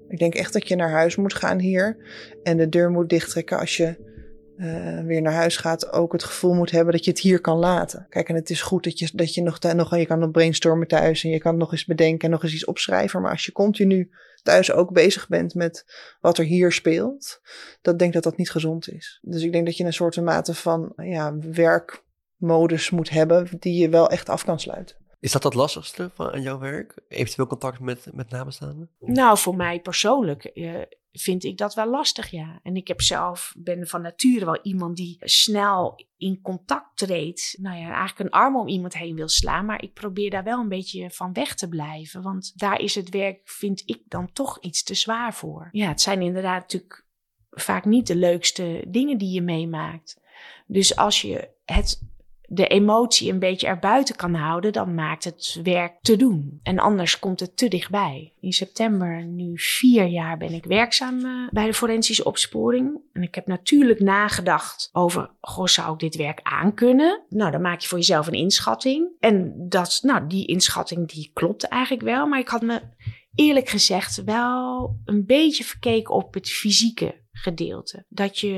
Ik 0.07 0.19
denk 0.19 0.36
echt 0.36 0.54
dat 0.54 0.68
je 0.68 0.75
naar 0.75 0.92
huis 0.92 1.15
moet 1.15 1.33
gaan 1.33 1.59
hier. 1.59 1.97
En 2.44 2.57
de 2.57 2.69
deur 2.69 2.92
moet 2.92 3.09
dichttrekken 3.09 3.59
als 3.59 3.77
je 3.77 4.11
uh, 4.57 5.00
weer 5.00 5.21
naar 5.21 5.33
huis 5.33 5.57
gaat, 5.57 5.92
ook 5.92 6.12
het 6.12 6.24
gevoel 6.24 6.53
moet 6.53 6.71
hebben 6.71 6.94
dat 6.94 7.06
je 7.06 7.12
het 7.12 7.19
hier 7.19 7.42
kan 7.42 7.57
laten. 7.57 8.06
Kijk, 8.09 8.30
en 8.30 8.36
het 8.36 8.50
is 8.50 8.62
goed 8.62 8.83
dat 8.83 9.00
je, 9.00 9.09
dat 9.13 9.33
je 9.33 9.42
nog, 9.42 9.59
nog, 9.59 9.98
je 9.98 10.06
kan 10.06 10.19
nog 10.19 10.31
brainstormen 10.31 10.88
thuis 10.88 11.24
en 11.24 11.30
je 11.30 11.39
kan 11.39 11.57
nog 11.57 11.71
eens 11.71 11.86
bedenken 11.86 12.25
en 12.25 12.30
nog 12.30 12.44
eens 12.44 12.53
iets 12.53 12.65
opschrijven. 12.65 13.21
Maar 13.21 13.31
als 13.31 13.45
je 13.45 13.51
continu 13.51 14.12
thuis 14.44 14.71
ook 14.71 14.94
bezig 14.94 15.27
bent 15.27 15.56
met 15.56 15.86
wat 16.21 16.38
er 16.38 16.45
hier 16.45 16.71
speelt, 16.71 17.42
dan 17.81 17.98
denk 17.98 18.09
ik 18.09 18.21
dat 18.21 18.31
dat 18.31 18.38
niet 18.38 18.51
gezond 18.51 18.89
is. 18.89 19.19
Dus 19.21 19.44
ik 19.44 19.51
denk 19.51 19.65
dat 19.65 19.77
je 19.77 19.83
een 19.83 19.94
soort 19.94 20.21
mate 20.21 20.54
van 20.54 20.94
ja, 20.95 21.38
werkmodus 21.38 22.89
moet 22.89 23.09
hebben 23.09 23.47
die 23.59 23.81
je 23.81 23.89
wel 23.89 24.09
echt 24.09 24.30
af 24.30 24.44
kan 24.45 24.59
sluiten. 24.59 24.95
Is 25.19 25.31
dat 25.31 25.44
het 25.44 25.54
lastigste 25.54 26.12
van 26.13 26.31
aan 26.31 26.42
jouw 26.42 26.59
werk? 26.59 26.95
Eventueel 27.07 27.47
contact 27.47 27.80
met, 27.80 28.07
met 28.13 28.30
nabestaanden? 28.30 28.89
Nou, 29.00 29.38
voor 29.38 29.56
mij 29.56 29.80
persoonlijk 29.80 30.51
uh, 30.54 30.81
vind 31.12 31.44
ik 31.44 31.58
dat 31.58 31.74
wel 31.74 31.90
lastig, 31.90 32.30
ja. 32.30 32.60
En 32.63 32.75
ik 32.75 32.88
heb 32.88 33.02
zelf, 33.02 33.54
ben 33.58 33.88
van 33.88 34.02
nature 34.02 34.46
wel 34.46 34.60
iemand 34.62 34.96
die 34.96 35.18
snel 35.19 36.06
in 36.18 36.42
contact 36.42 36.98
treedt. 36.98 37.58
Nou 37.60 37.78
ja, 37.78 37.86
eigenlijk 37.86 38.19
een 38.19 38.40
arm 38.40 38.56
om 38.56 38.68
iemand 38.68 38.94
heen 38.94 39.16
wil 39.16 39.28
slaan. 39.28 39.66
Maar 39.66 39.84
ik 39.84 39.94
probeer 39.94 40.30
daar 40.30 40.44
wel 40.44 40.60
een 40.60 40.69
beetje 40.69 41.12
van 41.12 41.34
weg 41.34 41.56
te 41.56 41.69
blijven. 41.69 42.22
Want 42.22 42.60
daar 42.60 42.80
is 42.80 42.96
het 42.96 43.10
werk, 43.10 43.42
vind 43.44 43.84
ik, 43.86 44.02
dan 44.08 44.31
toch 44.31 44.60
iets 44.60 44.83
te 44.83 44.94
zwaar 44.94 45.33
voor. 45.33 45.69
Ja, 45.71 45.88
het 45.88 46.02
zijn 46.02 46.21
inderdaad 46.21 46.62
natuurlijk 46.62 47.06
vaak 47.50 47.85
niet 47.85 48.07
de 48.07 48.16
leukste 48.16 48.85
dingen 48.88 49.18
die 49.18 49.33
je 49.33 49.42
meemaakt. 49.42 50.21
Dus 50.68 50.95
als 50.95 51.21
je 51.21 51.50
het 51.66 52.02
de 52.54 52.68
emotie 52.68 53.31
een 53.31 53.40
beetje 53.40 53.68
erbuiten 53.68 54.16
kan 54.16 54.34
houden, 54.34 54.74
dan 54.74 54.96
maakt 54.96 55.24
het 55.24 55.60
werk 55.64 55.94
te 56.02 56.16
doen. 56.16 56.60
En 56.64 56.80
anders 56.80 57.20
komt 57.20 57.40
het 57.40 57.58
te 57.58 57.68
dichtbij. 57.68 58.34
In 58.40 58.52
september, 58.52 59.26
nu 59.26 59.52
vier 59.56 60.06
jaar, 60.06 60.38
ben 60.38 60.54
ik 60.54 60.66
werkzaam 60.66 61.20
uh, 61.20 61.50
bij 61.50 61.66
de 61.66 61.74
forensische 61.74 62.24
opsporing. 62.24 63.02
En 63.14 63.22
ik 63.22 63.36
heb 63.36 63.48
natuurlijk 63.48 64.00
nagedacht 64.00 64.90
over, 64.92 65.30
goh, 65.42 65.66
zou 65.66 65.94
ik 65.94 66.00
dit 66.00 66.16
werk 66.16 66.40
aankunnen? 66.44 67.24
Nou, 67.30 67.52
dan 67.52 67.62
maak 67.62 67.80
je 67.80 67.88
voor 67.88 67.98
jezelf 67.98 68.28
een 68.28 68.34
inschatting. 68.34 69.10
En 69.20 69.54
dat, 69.70 70.00
nou, 70.02 70.28
die 70.28 70.48
inschatting 70.48 71.12
die 71.12 71.31
klopte 71.34 71.68
eigenlijk 71.68 72.04
wel, 72.04 72.28
maar 72.28 72.40
ik 72.40 72.50
had 72.50 72.62
me 72.62 72.81
eerlijk 73.36 73.70
gezegd 73.70 74.24
wel 74.24 74.96
een 75.06 75.26
beetje 75.26 75.64
verkeken 75.64 76.16
op 76.16 76.34
het 76.34 76.50
fysieke 76.50 77.20
gedeelte. 77.31 78.06
Dat 78.09 78.40
je 78.40 78.54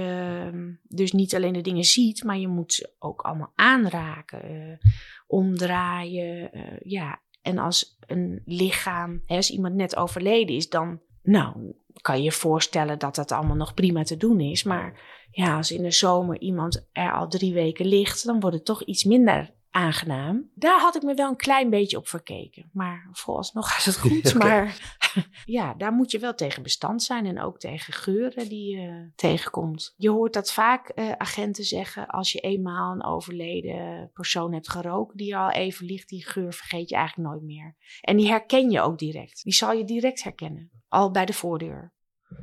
ehm, 0.51 0.71
dus 0.83 1.11
niet 1.11 1.35
alleen 1.35 1.53
de 1.53 1.61
dingen 1.61 1.83
ziet, 1.83 2.23
maar 2.23 2.37
je 2.37 2.47
moet 2.47 2.73
ze 2.73 2.93
ook 2.99 3.21
allemaal 3.21 3.51
aanraken, 3.55 4.51
uh, 4.51 4.91
omdraaien. 5.27 6.49
Uh, 6.57 6.79
ja, 6.79 7.21
en 7.41 7.57
als 7.57 7.97
een 8.07 8.41
lichaam, 8.45 9.21
hè, 9.25 9.35
als 9.35 9.51
iemand 9.51 9.75
net 9.75 9.95
overleden 9.95 10.55
is, 10.55 10.69
dan 10.69 11.01
nou, 11.23 11.73
kan 12.01 12.17
je 12.17 12.23
je 12.23 12.31
voorstellen 12.31 12.99
dat 12.99 13.15
dat 13.15 13.31
allemaal 13.31 13.55
nog 13.55 13.73
prima 13.73 14.03
te 14.03 14.17
doen 14.17 14.39
is. 14.39 14.63
Maar 14.63 15.01
ja, 15.31 15.57
als 15.57 15.71
in 15.71 15.83
de 15.83 15.91
zomer 15.91 16.39
iemand 16.39 16.89
er 16.91 17.13
al 17.13 17.27
drie 17.27 17.53
weken 17.53 17.85
ligt, 17.85 18.25
dan 18.25 18.39
wordt 18.39 18.55
het 18.55 18.65
toch 18.65 18.83
iets 18.83 19.03
minder 19.03 19.53
aangenaam. 19.73 20.49
Daar 20.55 20.79
had 20.79 20.95
ik 20.95 21.03
me 21.03 21.13
wel 21.13 21.29
een 21.29 21.35
klein 21.35 21.69
beetje 21.69 21.97
op 21.97 22.07
verkeken. 22.07 22.69
Maar 22.73 23.09
vooralsnog 23.11 23.73
gaat 23.73 23.85
het 23.85 23.97
goed. 23.97 24.25
okay. 24.35 24.49
Maar 24.49 24.97
ja, 25.45 25.73
daar 25.73 25.91
moet 25.91 26.11
je 26.11 26.19
wel 26.19 26.33
tegen 26.33 26.63
bestand 26.63 27.03
zijn. 27.03 27.25
En 27.25 27.41
ook 27.41 27.59
tegen 27.59 27.93
geuren 27.93 28.49
die 28.49 28.77
je 28.77 29.11
tegenkomt. 29.15 29.93
Je 29.97 30.09
hoort 30.09 30.33
dat 30.33 30.51
vaak 30.51 30.91
uh, 30.95 31.11
agenten 31.11 31.63
zeggen. 31.63 32.07
Als 32.07 32.31
je 32.31 32.39
eenmaal 32.39 32.93
een 32.93 33.03
overleden 33.03 34.09
persoon 34.13 34.53
hebt 34.53 34.69
geroken 34.69 35.17
die 35.17 35.37
al 35.37 35.51
even 35.51 35.85
ligt. 35.85 36.09
Die 36.09 36.25
geur 36.25 36.53
vergeet 36.53 36.89
je 36.89 36.95
eigenlijk 36.95 37.29
nooit 37.29 37.43
meer. 37.43 37.75
En 38.01 38.17
die 38.17 38.27
herken 38.27 38.69
je 38.69 38.81
ook 38.81 38.97
direct. 38.97 39.43
Die 39.43 39.53
zal 39.53 39.71
je 39.71 39.83
direct 39.83 40.23
herkennen. 40.23 40.71
Al 40.87 41.11
bij 41.11 41.25
de 41.25 41.33
voordeur. 41.33 41.93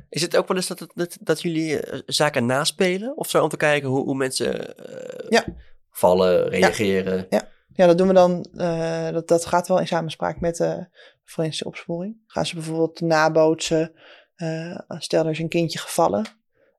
Is 0.09 0.21
het 0.21 0.37
ook 0.37 0.47
wel 0.47 0.57
eens 0.57 0.67
dat, 0.67 0.91
dat, 0.93 1.17
dat 1.21 1.41
jullie 1.41 1.71
uh, 1.71 1.99
zaken 2.05 2.45
naspelen? 2.45 3.17
Of 3.17 3.29
zo 3.29 3.43
om 3.43 3.49
te 3.49 3.57
kijken 3.57 3.89
hoe, 3.89 4.03
hoe 4.03 4.15
mensen... 4.15 4.75
Uh, 4.89 5.29
ja 5.29 5.45
vallen, 5.91 6.47
reageren. 6.47 7.25
Ja, 7.29 7.49
ja. 7.73 7.87
dat 7.87 7.97
doen 7.97 8.07
we 8.07 8.13
dan. 8.13 8.47
Uh, 8.53 9.09
dat, 9.09 9.27
dat 9.27 9.45
gaat 9.45 9.67
wel 9.67 9.79
in 9.79 9.87
samenspraak 9.87 10.39
met 10.39 10.55
de 10.55 10.87
forensische 11.23 11.65
opsporing. 11.65 12.21
Gaan 12.27 12.45
ze 12.45 12.55
bijvoorbeeld 12.55 13.01
nabootsen, 13.01 13.91
uh, 14.35 14.79
stel 14.87 15.25
er 15.25 15.31
is 15.31 15.39
een 15.39 15.49
kindje 15.49 15.79
gevallen 15.79 16.25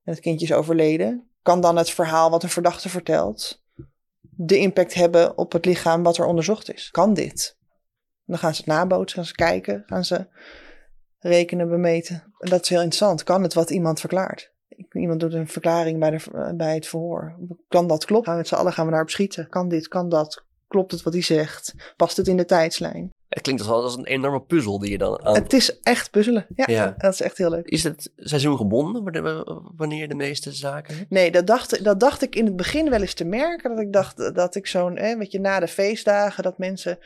en 0.05 0.13
het 0.13 0.21
kindje 0.21 0.47
is 0.47 0.53
overleden. 0.53 1.31
Kan 1.43 1.61
dan 1.61 1.77
het 1.77 1.91
verhaal 1.91 2.31
wat 2.31 2.43
een 2.43 2.49
verdachte 2.49 2.89
vertelt 2.89 3.63
de 4.37 4.59
impact 4.59 4.95
hebben 4.95 5.39
op 5.39 5.53
het 5.53 5.65
lichaam 5.65 6.03
wat 6.03 6.19
er 6.19 6.25
onderzocht 6.25 6.73
is? 6.73 6.91
Kan 6.91 7.15
dit? 7.15 7.59
Dan 8.25 8.39
gaan 8.39 8.55
ze 8.55 8.61
het 8.61 8.71
nabootsen, 8.71 9.19
gaan 9.19 9.27
ze 9.27 9.35
kijken, 9.35 9.83
gaan 9.87 10.05
ze 10.05 10.27
rekenen, 11.19 11.69
bemeten. 11.69 12.35
En 12.39 12.51
dat 12.51 12.63
is 12.63 12.69
heel 12.69 12.81
interessant. 12.81 13.23
Kan 13.23 13.43
het 13.43 13.55
wat 13.55 13.71
iemand 13.71 14.01
verklaart? 14.01 14.52
Iemand 14.93 15.21
doet 15.21 15.33
een 15.35 15.49
verklaring 15.49 15.99
bij, 15.99 16.11
de, 16.11 16.53
bij 16.57 16.75
het 16.75 16.87
verhoor. 16.87 17.35
Kan 17.69 17.87
dat 17.87 18.05
kloppen? 18.05 18.25
Gaan 18.27 18.35
we 18.35 18.39
met 18.41 18.49
z'n 18.49 18.55
allen 18.55 18.73
gaan 18.73 18.85
we 18.85 18.91
daarop 18.91 19.11
schieten. 19.11 19.49
Kan 19.49 19.69
dit, 19.69 19.89
kan 19.89 20.09
dat? 20.09 20.45
Klopt 20.69 20.93
het 20.93 21.03
wat 21.03 21.13
hij 21.13 21.23
zegt? 21.23 21.75
Past 21.97 22.17
het 22.17 22.29
in 22.29 22.37
de 22.37 22.45
tijdslijn? 22.45 23.11
Het 23.29 23.43
klinkt 23.43 23.67
als, 23.67 23.97
een 23.97 24.07
enorme 24.07 24.41
puzzel 24.41 24.79
die 24.79 24.91
je 24.91 24.99
dan 24.99 25.25
aan... 25.25 25.35
Het 25.35 25.53
is 25.53 25.81
echt 25.81 26.11
puzzelen. 26.11 26.47
Ja, 26.55 26.65
Ja. 26.69 26.95
dat 26.99 27.13
is 27.13 27.21
echt 27.21 27.39
heel 27.39 27.51
leuk. 27.51 27.67
Is 27.67 27.85
het 27.85 28.11
seizoengebonden 28.17 29.03
wanneer- 29.77 30.09
de 30.09 30.15
meeste 30.15 30.53
zaken? 30.53 31.07
Nee, 31.09 31.31
dat 31.31 31.47
dacht, 31.47 31.85
dat 31.85 32.01
dacht 32.01 32.23
ik 32.23 32.35
in 32.35 32.45
het 32.45 32.57
begin 32.57 32.91
wel 32.91 33.01
eens 33.01 33.15
te 33.15 33.25
merken. 33.25 33.71
Dat 33.71 33.81
ik 33.85 33.93
dacht 33.93 34.35
dat 34.35 34.55
ik 34.55 34.67
zo'n, 34.67 34.95
weet 34.95 35.33
je, 35.33 35.41
na 35.41 35.61
de 35.61 35.69
feestdagen, 35.69 36.43
dat 36.43 36.59
mensen 36.59 36.99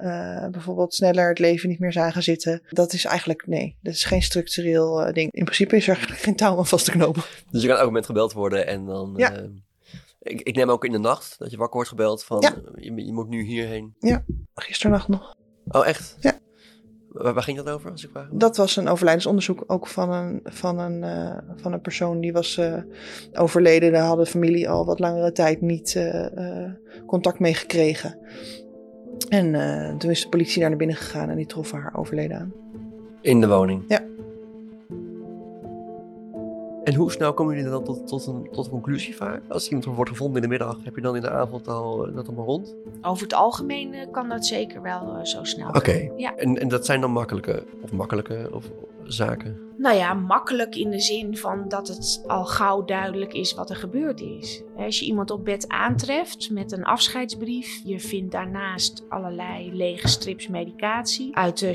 eh, 0.00 0.48
bijvoorbeeld 0.48 0.94
sneller 0.94 1.28
het 1.28 1.38
leven 1.38 1.68
niet 1.68 1.78
meer 1.78 1.92
zagen 1.92 2.22
zitten. 2.22 2.62
Dat 2.68 2.92
is 2.92 3.04
eigenlijk, 3.04 3.46
nee, 3.46 3.76
dat 3.82 3.94
is 3.94 4.04
geen 4.04 4.22
structureel 4.22 5.02
eh, 5.02 5.12
ding. 5.12 5.32
In 5.32 5.44
principe 5.44 5.76
is 5.76 5.82
er 5.88 5.94
eigenlijk 5.94 6.22
geen 6.22 6.36
touw 6.36 6.58
aan 6.58 6.66
vast 6.66 6.84
te 6.84 6.90
knopen. 6.90 7.22
Dus 7.50 7.62
je 7.62 7.68
kan 7.68 7.76
elk 7.76 7.86
moment 7.86 8.06
gebeld 8.06 8.32
worden 8.32 8.66
en 8.66 8.86
dan... 8.86 9.14
Ja. 9.16 9.32
eh, 9.32 9.44
ik, 10.22 10.40
ik 10.40 10.56
neem 10.56 10.70
ook 10.70 10.84
in 10.84 10.92
de 10.92 10.98
nacht 10.98 11.38
dat 11.38 11.50
je 11.50 11.56
wakker 11.56 11.74
wordt 11.74 11.88
gebeld 11.88 12.24
van 12.24 12.40
Ja. 12.40 12.54
je, 12.74 13.04
je 13.04 13.12
moet 13.12 13.28
nu 13.28 13.42
hierheen. 13.42 13.94
Gisternacht 14.54 15.08
nog. 15.08 15.34
Oh, 15.68 15.86
echt? 15.86 16.16
Ja. 16.20 16.38
Waar, 17.08 17.34
waar 17.34 17.42
ging 17.42 17.56
dat 17.56 17.68
over, 17.68 17.90
als 17.90 18.04
ik 18.04 18.10
vraag? 18.10 18.28
Dat 18.32 18.56
was 18.56 18.76
een 18.76 18.88
overlijdensonderzoek 18.88 19.64
ook 19.66 19.86
van 19.86 20.12
een, 20.12 20.40
van 20.44 20.78
een, 20.78 21.04
van 21.56 21.72
een 21.72 21.80
persoon 21.80 22.20
die 22.20 22.32
was 22.32 22.60
overleden. 23.32 23.92
Daar 23.92 24.04
hadden 24.04 24.24
de 24.24 24.30
familie 24.30 24.68
al 24.70 24.84
wat 24.84 24.98
langere 24.98 25.32
tijd 25.32 25.60
niet 25.60 26.00
contact 27.06 27.38
mee 27.38 27.54
gekregen. 27.54 28.18
En 29.28 29.54
eh, 29.54 29.96
toen 29.96 30.10
is 30.10 30.22
de 30.22 30.28
politie 30.28 30.60
daar 30.60 30.68
naar 30.68 30.78
binnen 30.78 30.96
gegaan 30.96 31.28
en 31.28 31.36
die 31.36 31.46
troffen 31.46 31.78
haar 31.78 31.96
overleden 31.96 32.38
aan. 32.38 32.52
In 33.20 33.40
de 33.40 33.48
woning? 33.48 33.84
Ja. 33.88 34.02
En 36.90 36.96
hoe 36.96 37.12
snel 37.12 37.34
komen 37.34 37.54
jullie 37.56 37.70
dan 37.70 37.84
tot, 37.84 38.06
tot, 38.06 38.26
een, 38.26 38.48
tot 38.52 38.64
een 38.64 38.70
conclusie 38.70 39.16
vaak? 39.16 39.42
Als 39.48 39.68
iemand 39.68 39.84
wordt 39.84 40.10
gevonden 40.10 40.36
in 40.36 40.42
de 40.42 40.48
middag, 40.48 40.78
heb 40.84 40.94
je 40.94 41.00
dan 41.00 41.16
in 41.16 41.22
de 41.22 41.30
avond 41.30 41.68
al 41.68 42.06
eh, 42.06 42.14
dat 42.14 42.26
allemaal 42.26 42.44
rond? 42.44 42.74
Over 43.02 43.22
het 43.22 43.34
algemeen 43.34 43.94
eh, 43.94 44.10
kan 44.10 44.28
dat 44.28 44.46
zeker 44.46 44.82
wel 44.82 45.16
eh, 45.16 45.24
zo 45.24 45.44
snel. 45.44 45.68
Oké. 45.68 46.10
Ja. 46.16 46.36
En, 46.36 46.58
en 46.58 46.68
dat 46.68 46.86
zijn 46.86 47.00
dan 47.00 47.10
makkelijke, 47.10 47.64
of 47.82 47.92
makkelijke 47.92 48.48
of, 48.52 48.70
zaken? 49.04 49.58
Nou 49.76 49.96
ja, 49.96 50.14
makkelijk 50.14 50.74
in 50.74 50.90
de 50.90 51.00
zin 51.00 51.36
van 51.36 51.68
dat 51.68 51.88
het 51.88 52.24
al 52.26 52.44
gauw 52.44 52.84
duidelijk 52.84 53.32
is 53.32 53.54
wat 53.54 53.70
er 53.70 53.76
gebeurd 53.76 54.20
is. 54.20 54.62
Als 54.76 54.98
je 54.98 55.06
iemand 55.06 55.30
op 55.30 55.44
bed 55.44 55.68
aantreft 55.68 56.50
met 56.50 56.72
een 56.72 56.84
afscheidsbrief, 56.84 57.80
je 57.84 58.00
vindt 58.00 58.32
daarnaast 58.32 59.04
allerlei 59.08 59.74
lege 59.74 60.08
strips 60.08 60.48
medicatie. 60.48 61.36
Uit 61.36 61.58
de 61.58 61.74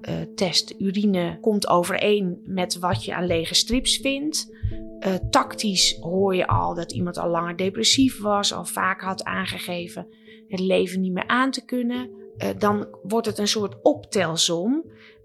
sneltest 0.00 0.74
urine 0.78 1.38
komt 1.40 1.68
overeen 1.68 2.40
met 2.44 2.78
wat 2.78 3.04
je 3.04 3.14
aan 3.14 3.26
lege 3.26 3.54
strips 3.54 3.96
vindt. 3.96 4.56
Eh, 4.98 5.14
tactisch 5.30 5.96
hoor 6.00 6.34
je 6.34 6.46
al 6.46 6.74
dat 6.74 6.92
iemand 6.92 7.18
al 7.18 7.28
langer 7.28 7.56
depressief 7.56 8.20
was, 8.20 8.52
al 8.52 8.64
vaak 8.64 9.00
had 9.00 9.24
aangegeven 9.24 10.08
het 10.48 10.60
leven 10.60 11.00
niet 11.00 11.12
meer 11.12 11.26
aan 11.26 11.50
te 11.50 11.64
kunnen. 11.64 12.10
Eh, 12.36 12.48
dan 12.58 12.86
wordt 13.02 13.26
het 13.26 13.38
een 13.38 13.48
soort 13.48 13.82
optelsom 13.82 14.84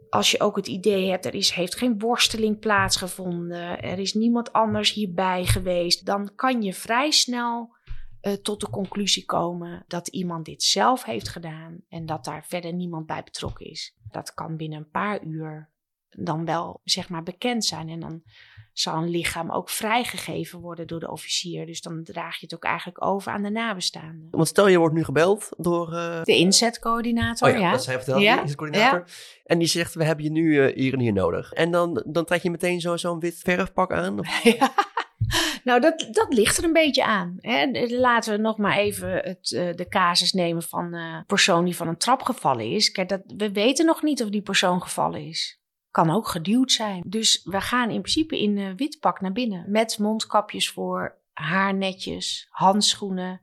als 0.10 0.32
je 0.32 0.39
ook 0.39 0.56
het 0.56 0.68
idee 0.68 1.10
hebt, 1.10 1.25
er 1.25 1.34
is, 1.34 1.51
heeft 1.51 1.75
geen 1.75 2.00
worsteling 2.00 2.60
plaatsgevonden, 2.60 3.82
er 3.82 4.00
is 4.00 4.13
niemand 4.13 4.53
anders 4.53 4.94
hierbij 4.94 5.46
geweest, 5.46 6.06
dan 6.06 6.30
kan 6.36 6.62
je 6.62 6.74
vrij 6.74 7.12
snel 7.12 7.75
eh, 8.24 8.34
tot 8.34 8.60
de 8.60 8.70
conclusie 8.70 9.25
komen 9.25 9.84
dat 9.88 10.08
iemand 10.08 10.46
dit 10.46 10.63
zelf 10.63 11.03
heeft 11.03 11.30
gedaan 11.30 11.77
en 11.89 12.06
dat 12.06 12.25
daar 12.25 12.46
verder 12.48 12.74
niemand 12.74 13.06
bij 13.06 13.24
betrokken 13.24 13.65
is. 13.65 13.96
Dat 14.12 14.34
kan 14.34 14.58
binnen 14.58 14.77
een 14.77 14.89
paar 14.89 15.24
uur 15.24 15.72
dan 16.10 16.46
wel 16.46 16.82
zeg 16.84 17.10
maar 17.10 17.24
bekend 17.24 17.65
zijn 17.65 17.89
en 17.89 18.00
dan 18.00 18.22
zal 18.74 18.96
een 18.96 19.10
lichaam 19.10 19.51
ook 19.51 19.70
vrijgegeven 19.70 20.60
worden 20.60 20.88
door 20.88 21.00
de 21.00 21.12
officier. 21.12 21.65
Dus 21.65 21.82
dan 21.82 22.03
draag 22.03 22.36
je 22.39 22.46
het 22.46 22.56
ook 22.56 22.63
eigenlijk 22.63 23.06
over 23.06 23.32
aan 23.32 23.44
de 23.44 23.50
nabestaanden. 23.50 24.27
Want 24.32 24.48
stel 24.48 24.68
je 24.68 24.77
wordt 24.77 24.96
nu 24.96 25.03
gebeld 25.03 25.50
door... 25.58 25.94
eh, 25.94 26.24
De 26.24 26.38
inzetcoördinator, 26.38 27.48
Oh 27.50 27.53
ja, 27.53 27.60
ja. 27.60 27.72
dat 27.72 27.84
zei 27.84 27.98
verteld, 27.98 28.22
Ja, 28.22 28.44
die 28.44 28.56
coördinator. 28.56 29.06
En 29.46 29.60
die 29.60 29.68
zegt, 29.68 29.94
we 29.94 30.03
hebben 30.03 30.25
je 30.25 30.32
nu 30.32 30.60
eh, 30.65 30.75
hier 30.75 30.94
en 30.94 31.00
hier 31.00 31.13
nodig. 31.13 31.51
En 31.53 31.72
dan, 31.72 32.03
dan 32.08 32.25
trek 32.25 32.42
je 32.42 32.50
meteen 32.51 32.82
zo- 32.82 32.98
zo'n 32.98 33.20
wit 33.20 33.36
verfpak 33.38 33.92
aan? 33.92 34.20
Of- 34.20 34.44
Ja. 34.44 34.72
Nou, 35.63 35.82
dat, 35.82 36.08
dat 36.12 36.34
ligt 36.34 36.58
er 36.58 36.63
een 36.63 36.74
beetje 36.74 37.03
aan. 37.03 37.38
Hè. 37.39 37.86
Laten 37.89 38.36
we 38.36 38.41
nog 38.41 38.58
maar 38.58 38.77
even 38.77 39.10
het, 39.10 39.51
eh, 39.51 39.74
de 39.74 39.88
casus 39.88 40.32
nemen 40.32 40.63
van 40.63 40.93
eh, 40.93 41.01
een 41.01 41.25
persoon 41.25 41.65
die 41.65 41.75
van 41.75 41.88
een 41.88 41.98
trap 41.98 42.22
gevallen 42.22 42.72
is. 42.72 42.91
Kijk, 42.91 43.10
dat, 43.10 43.22
we 43.38 43.51
weten 43.51 43.86
nog 43.86 44.01
niet 44.01 44.24
of 44.24 44.29
die 44.29 44.41
persoon 44.41 44.82
gevallen 44.82 45.27
is. 45.27 45.62
Kan 45.91 46.10
ook 46.10 46.27
geduwd 46.27 46.72
zijn. 46.72 47.03
Dus 47.05 47.41
we 47.43 47.62
gaan 47.62 47.89
in 47.89 48.01
principe 48.01 48.39
in 48.39 48.58
eh, 48.58 48.72
wit 48.75 49.00
pak 49.00 49.22
naar 49.22 49.32
binnen. 49.32 49.72
Met 49.72 50.00
mondkapjes 50.00 50.70
voor, 50.70 51.17
haarnetjes, 51.34 52.48
handschoenen 52.50 53.41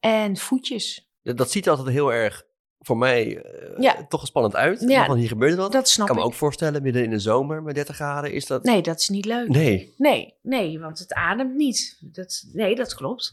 en 0.00 0.36
voetjes. 0.36 1.08
Dat, 1.22 1.50
ziet 1.50 1.68
altijd 1.68 1.88
heel 1.88 2.12
erg, 2.12 2.42
voor 2.84 2.96
mij, 2.96 3.42
eh, 3.42 3.82
Ja. 3.82 4.06
toch 4.08 4.26
spannend 4.26 4.56
uit. 4.56 4.80
Ja. 4.80 5.04
Van 5.06 5.16
hier 5.16 5.28
gebeurt 5.28 5.56
wat. 5.56 5.72
Dat 5.72 5.88
snap 5.88 6.08
ik 6.08 6.12
kan 6.12 6.22
me 6.22 6.28
ook 6.28 6.34
voorstellen, 6.36 6.82
midden 6.82 7.04
in 7.04 7.10
de 7.10 7.18
zomer 7.18 7.62
met 7.62 7.74
30 7.74 7.94
graden 7.94 8.32
is 8.32 8.46
dat... 8.46 8.62
Nee, 8.62 8.82
dat 8.82 9.00
is 9.00 9.08
niet 9.08 9.24
leuk. 9.24 9.48
Nee. 9.48 9.94
Nee, 9.96 10.34
nee, 10.42 10.78
want 10.80 10.98
het 10.98 11.12
ademt 11.12 11.54
niet. 11.54 11.98
Dat, 12.00 12.44
nee, 12.52 12.74
dat 12.74 12.94
klopt. 12.94 13.32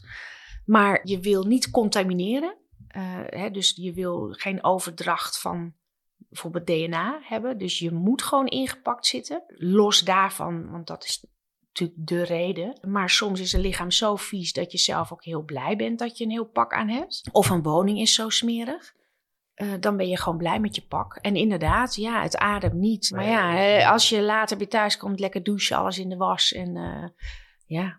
Maar 0.66 1.00
je 1.04 1.20
wil 1.20 1.44
niet 1.44 1.70
contamineren. 1.70 2.56
Eh, 2.88 3.02
hè, 3.26 3.50
dus 3.50 3.72
je 3.76 3.92
wil 3.92 4.28
geen 4.38 4.64
overdracht 4.64 5.40
van 5.40 5.72
bijvoorbeeld 6.16 6.66
DNA 6.66 7.18
hebben. 7.22 7.58
Dus 7.58 7.78
je 7.78 7.92
moet 7.92 8.22
gewoon 8.22 8.46
ingepakt 8.46 9.06
zitten. 9.06 9.42
Los 9.56 10.00
daarvan, 10.00 10.70
want 10.70 10.86
dat 10.86 11.04
is 11.04 11.26
natuurlijk 11.68 12.08
de 12.08 12.22
reden. 12.22 12.78
Maar 12.86 13.10
soms 13.10 13.40
is 13.40 13.52
een 13.52 13.60
lichaam 13.60 13.90
zo 13.90 14.16
vies 14.16 14.52
dat 14.52 14.72
je 14.72 14.78
zelf 14.78 15.12
ook 15.12 15.24
heel 15.24 15.42
blij 15.42 15.76
bent 15.76 15.98
dat 15.98 16.18
je 16.18 16.24
een 16.24 16.30
heel 16.30 16.44
pak 16.48 16.72
aan 16.72 16.88
hebt. 16.88 17.22
Of 17.32 17.50
een 17.50 17.62
woning 17.62 17.98
is 17.98 18.14
zo 18.14 18.28
smerig. 18.28 18.94
Eh, 19.54 19.72
dan 19.80 19.96
ben 19.96 20.08
je 20.08 20.18
gewoon 20.18 20.38
blij 20.38 20.60
met 20.60 20.74
je 20.74 20.82
pak. 20.82 21.16
En 21.16 21.34
inderdaad, 21.34 21.94
ja, 21.94 22.22
het 22.22 22.36
ademt 22.36 22.72
niet. 22.72 23.10
Maar 23.14 23.24
ja, 23.24 23.52
hè, 23.52 23.86
als 23.86 24.08
je 24.08 24.22
later 24.22 24.58
weer 24.58 24.68
thuis 24.68 24.96
komt, 24.96 25.20
lekker 25.20 25.42
douchen, 25.42 25.76
alles 25.76 25.98
in 25.98 26.08
de 26.08 26.16
was. 26.16 26.52
En 26.52 26.76
eh, 26.76 27.08
ja, 27.66 27.98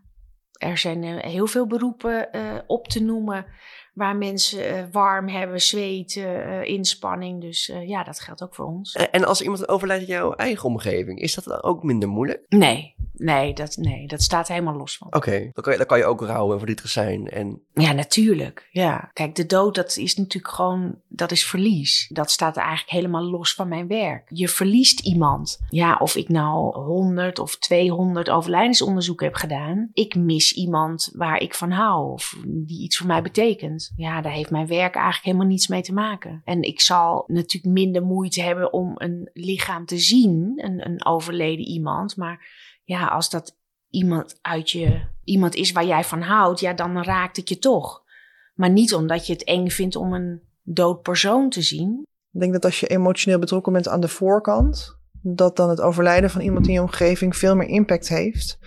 er 0.63 0.77
zijn 0.77 1.03
eh, 1.03 1.31
heel 1.31 1.47
veel 1.47 1.67
beroepen 1.67 2.31
eh, 2.31 2.41
op 2.67 2.87
te 2.87 3.03
noemen 3.03 3.45
waar 3.93 4.15
mensen 4.15 4.67
eh, 4.67 4.83
warm 4.91 5.27
hebben, 5.27 5.61
zweten, 5.61 6.65
inspanning. 6.65 7.41
Dus 7.41 7.71
ja, 7.85 8.03
dat 8.03 8.19
geldt 8.19 8.43
ook 8.43 8.55
voor 8.55 8.65
ons. 8.65 8.93
En 8.93 9.25
als 9.25 9.41
iemand 9.41 9.67
overlijdt 9.67 10.03
in 10.03 10.13
jouw 10.13 10.33
eigen 10.33 10.69
omgeving, 10.69 11.19
is 11.19 11.33
dat 11.33 11.43
dan 11.43 11.61
ook 11.63 11.83
minder 11.83 12.09
moeilijk? 12.09 12.45
Nee, 12.49 12.95
nee, 13.13 13.53
dat, 13.53 13.77
nee, 13.77 14.07
dat 14.07 14.21
staat 14.21 14.47
helemaal 14.47 14.75
los 14.75 14.97
van. 14.97 15.07
Oké, 15.07 15.39
dan, 15.53 15.63
kan 15.63 15.71
je, 15.71 15.77
dan 15.77 15.87
kan 15.87 15.97
je 15.97 16.05
ook 16.05 16.21
rouwen 16.21 16.57
voor 16.57 16.67
dit 16.67 16.81
zijn. 16.83 17.27
En 17.29 17.61
Ja, 17.73 17.91
natuurlijk. 17.91 18.67
Ja. 18.71 19.09
Kijk, 19.13 19.35
de 19.35 19.45
dood, 19.45 19.75
dat 19.75 19.97
is 19.97 20.15
natuurlijk 20.15 20.53
gewoon, 20.53 20.99
dat 21.07 21.31
is 21.31 21.45
verlies. 21.45 22.09
Dat 22.13 22.31
staat 22.31 22.57
eigenlijk 22.57 22.89
helemaal 22.89 23.23
los 23.23 23.53
van 23.53 23.67
mijn 23.67 23.87
werk. 23.87 24.27
Je 24.29 24.47
verliest 24.47 24.99
iemand. 24.99 25.59
Ja, 25.69 25.97
of 25.99 26.15
ik 26.15 26.29
nou 26.29 26.77
100 26.77 27.39
of 27.39 27.57
200 27.57 28.29
overlijdensonderzoeken 28.29 29.25
heb 29.25 29.35
gedaan. 29.35 29.89
Ik 29.93 30.15
mis 30.15 30.52
iemand 30.53 31.11
waar 31.13 31.39
ik 31.39 31.53
van 31.53 31.71
hou 31.71 32.11
of 32.11 32.37
die 32.45 32.81
iets 32.81 32.97
voor 32.97 33.07
mij 33.07 33.21
betekent. 33.21 33.91
Ja, 33.95 34.21
daar 34.21 34.31
heeft 34.31 34.51
mijn 34.51 34.67
werk 34.67 34.95
eigenlijk 34.95 35.25
helemaal 35.25 35.47
niets 35.47 35.67
mee 35.67 35.81
te 35.81 35.93
maken. 35.93 36.41
En 36.45 36.61
ik 36.61 36.81
zal 36.81 37.23
natuurlijk 37.27 37.73
minder 37.73 38.03
moeite 38.03 38.41
hebben 38.41 38.73
om 38.73 38.91
een 38.95 39.29
lichaam 39.33 39.85
te 39.85 39.97
zien, 39.97 40.53
een, 40.55 40.85
een 40.85 41.05
overleden 41.05 41.65
iemand. 41.65 42.17
Maar 42.17 42.45
ja, 42.83 43.05
als 43.05 43.29
dat 43.29 43.57
iemand 43.89 44.39
uit 44.41 44.71
je, 44.71 45.01
iemand 45.23 45.55
is 45.55 45.71
waar 45.71 45.85
jij 45.85 46.03
van 46.03 46.21
houdt, 46.21 46.59
ja, 46.59 46.73
dan 46.73 47.03
raakt 47.03 47.37
het 47.37 47.49
je 47.49 47.59
toch. 47.59 48.03
Maar 48.53 48.69
niet 48.69 48.93
omdat 48.93 49.27
je 49.27 49.33
het 49.33 49.43
eng 49.43 49.69
vindt 49.69 49.95
om 49.95 50.13
een 50.13 50.41
dood 50.63 51.01
persoon 51.01 51.49
te 51.49 51.61
zien. 51.61 52.05
Ik 52.31 52.39
denk 52.39 52.53
dat 52.53 52.65
als 52.65 52.79
je 52.79 52.87
emotioneel 52.87 53.39
betrokken 53.39 53.73
bent 53.73 53.87
aan 53.87 54.01
de 54.01 54.07
voorkant, 54.07 54.97
dat 55.23 55.55
dan 55.55 55.69
het 55.69 55.81
overlijden 55.81 56.29
van 56.29 56.41
iemand 56.41 56.67
in 56.67 56.73
je 56.73 56.81
omgeving 56.81 57.37
veel 57.37 57.55
meer 57.55 57.67
impact 57.67 58.09
heeft. 58.09 58.57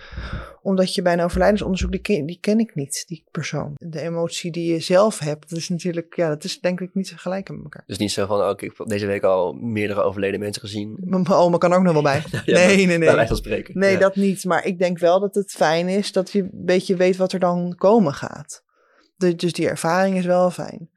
Omdat 0.61 0.95
je 0.95 1.01
bij 1.01 1.13
een 1.13 1.21
overlijdensonderzoek, 1.21 1.91
die 1.91 1.99
ken, 2.01 2.25
die 2.25 2.37
ken 2.41 2.59
ik 2.59 2.75
niet, 2.75 3.03
die 3.07 3.23
persoon. 3.31 3.73
De 3.77 4.01
emotie 4.01 4.51
die 4.51 4.71
je 4.73 4.79
zelf 4.79 5.19
hebt, 5.19 5.49
dat 5.49 5.59
is 5.59 5.69
natuurlijk, 5.69 6.15
ja, 6.15 6.29
dat 6.29 6.43
is 6.43 6.59
denk 6.59 6.81
ik 6.81 6.93
niet 6.93 7.13
gelijk 7.15 7.49
met 7.49 7.63
elkaar. 7.63 7.83
dus 7.85 7.97
niet 7.97 8.11
zo 8.11 8.25
van, 8.25 8.49
oké, 8.49 8.65
ik 8.65 8.73
heb 8.77 8.87
deze 8.87 9.05
week 9.05 9.23
al 9.23 9.53
meerdere 9.53 10.01
overleden 10.01 10.39
mensen 10.39 10.61
gezien. 10.61 10.97
Mijn 10.99 11.27
oma 11.27 11.57
kan 11.57 11.73
ook 11.73 11.83
nog 11.83 11.93
wel 11.93 12.01
bij. 12.01 12.23
Ja, 12.45 12.53
nee, 12.53 12.75
nee, 12.75 12.87
Bij 12.87 12.97
wijze 12.99 13.15
nee. 13.15 13.27
van 13.27 13.35
spreken. 13.35 13.79
Nee, 13.79 13.91
Ja. 13.93 13.99
dat 13.99 14.15
niet. 14.15 14.43
Maar 14.45 14.65
ik 14.65 14.79
denk 14.79 14.99
wel 14.99 15.19
dat 15.19 15.35
het 15.35 15.51
fijn 15.51 15.87
is 15.87 16.11
dat 16.11 16.31
je 16.31 16.41
een 16.41 16.49
beetje 16.53 16.95
weet 16.95 17.17
wat 17.17 17.31
er 17.31 17.39
dan 17.39 17.75
komen 17.77 18.13
gaat. 18.13 18.63
Dus 19.17 19.53
die 19.53 19.69
ervaring 19.69 20.17
is 20.17 20.25
wel 20.25 20.51
fijn. 20.51 20.89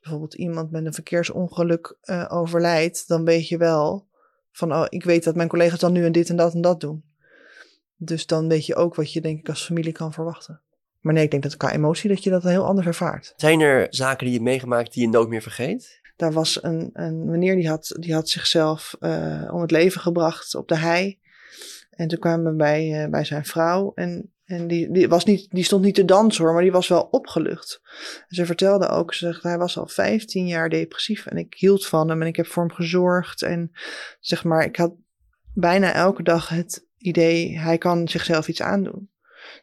bijvoorbeeld 0.00 0.34
iemand 0.34 0.70
met 0.70 0.84
een 0.86 0.92
verkeersongeluk 0.94 1.96
uh, 2.04 2.24
overlijdt, 2.28 3.08
dan 3.08 3.24
weet 3.24 3.48
je 3.48 3.56
wel 3.56 4.07
van, 4.58 4.72
oh, 4.74 4.84
ik 4.88 5.04
weet 5.04 5.24
dat 5.24 5.36
mijn 5.36 5.48
collega's 5.48 5.78
dan 5.78 5.92
nu 5.92 6.04
en 6.04 6.12
dit 6.12 6.28
en 6.28 6.36
dat 6.36 6.54
en 6.54 6.60
dat 6.60 6.80
doen. 6.80 7.04
Dus 7.96 8.26
dan 8.26 8.48
weet 8.48 8.66
je 8.66 8.74
ook 8.74 8.94
wat 8.94 9.12
je 9.12 9.20
denk 9.20 9.38
ik 9.38 9.48
als 9.48 9.64
familie 9.64 9.92
kan 9.92 10.12
verwachten. 10.12 10.60
Maar 11.00 11.14
nee, 11.14 11.24
ik 11.24 11.30
denk 11.30 11.42
dat 11.42 11.56
qua 11.56 11.72
emotie 11.72 12.08
dat 12.08 12.22
je 12.22 12.30
dat 12.30 12.42
heel 12.42 12.64
anders 12.64 12.86
ervaart. 12.86 13.32
Zijn 13.36 13.60
er 13.60 13.86
zaken 13.90 14.26
die 14.26 14.34
je 14.34 14.42
meegemaakt 14.42 14.92
die 14.92 15.02
je 15.02 15.08
nooit 15.08 15.28
meer 15.28 15.42
vergeet? 15.42 16.00
Daar 16.16 16.32
was 16.32 16.62
een, 16.62 16.90
een 16.92 17.30
meneer 17.30 17.54
die 17.54 17.68
had, 17.68 17.96
die 17.98 18.14
had 18.14 18.28
zichzelf 18.28 18.96
uh, 19.00 19.50
om 19.52 19.60
het 19.60 19.70
leven 19.70 20.00
gebracht 20.00 20.54
op 20.54 20.68
de 20.68 20.76
hei. 20.76 21.18
En 21.90 22.08
toen 22.08 22.18
kwamen 22.18 22.50
we 22.50 22.56
bij, 22.56 23.04
uh, 23.04 23.10
bij 23.10 23.24
zijn 23.24 23.44
vrouw. 23.44 23.92
En, 23.94 24.32
en 24.48 24.66
die, 24.66 24.90
die, 24.90 25.08
was 25.08 25.24
niet, 25.24 25.50
die 25.50 25.64
stond 25.64 25.84
niet 25.84 25.94
te 25.94 26.04
dansen 26.04 26.44
hoor, 26.44 26.52
maar 26.52 26.62
die 26.62 26.72
was 26.72 26.88
wel 26.88 27.02
opgelucht. 27.02 27.80
En 28.28 28.36
ze 28.36 28.46
vertelde 28.46 28.88
ook, 28.88 29.14
ze 29.14 29.26
zegt, 29.26 29.42
hij 29.42 29.58
was 29.58 29.78
al 29.78 29.88
15 29.88 30.46
jaar 30.46 30.68
depressief. 30.68 31.26
En 31.26 31.36
ik 31.36 31.54
hield 31.54 31.86
van 31.86 32.08
hem 32.08 32.22
en 32.22 32.28
ik 32.28 32.36
heb 32.36 32.46
voor 32.46 32.62
hem 32.62 32.74
gezorgd. 32.74 33.42
En 33.42 33.70
zeg 34.20 34.44
maar, 34.44 34.64
ik 34.64 34.76
had 34.76 34.92
bijna 35.54 35.92
elke 35.92 36.22
dag 36.22 36.48
het 36.48 36.86
idee, 36.98 37.58
hij 37.58 37.78
kan 37.78 38.08
zichzelf 38.08 38.48
iets 38.48 38.62
aandoen. 38.62 39.10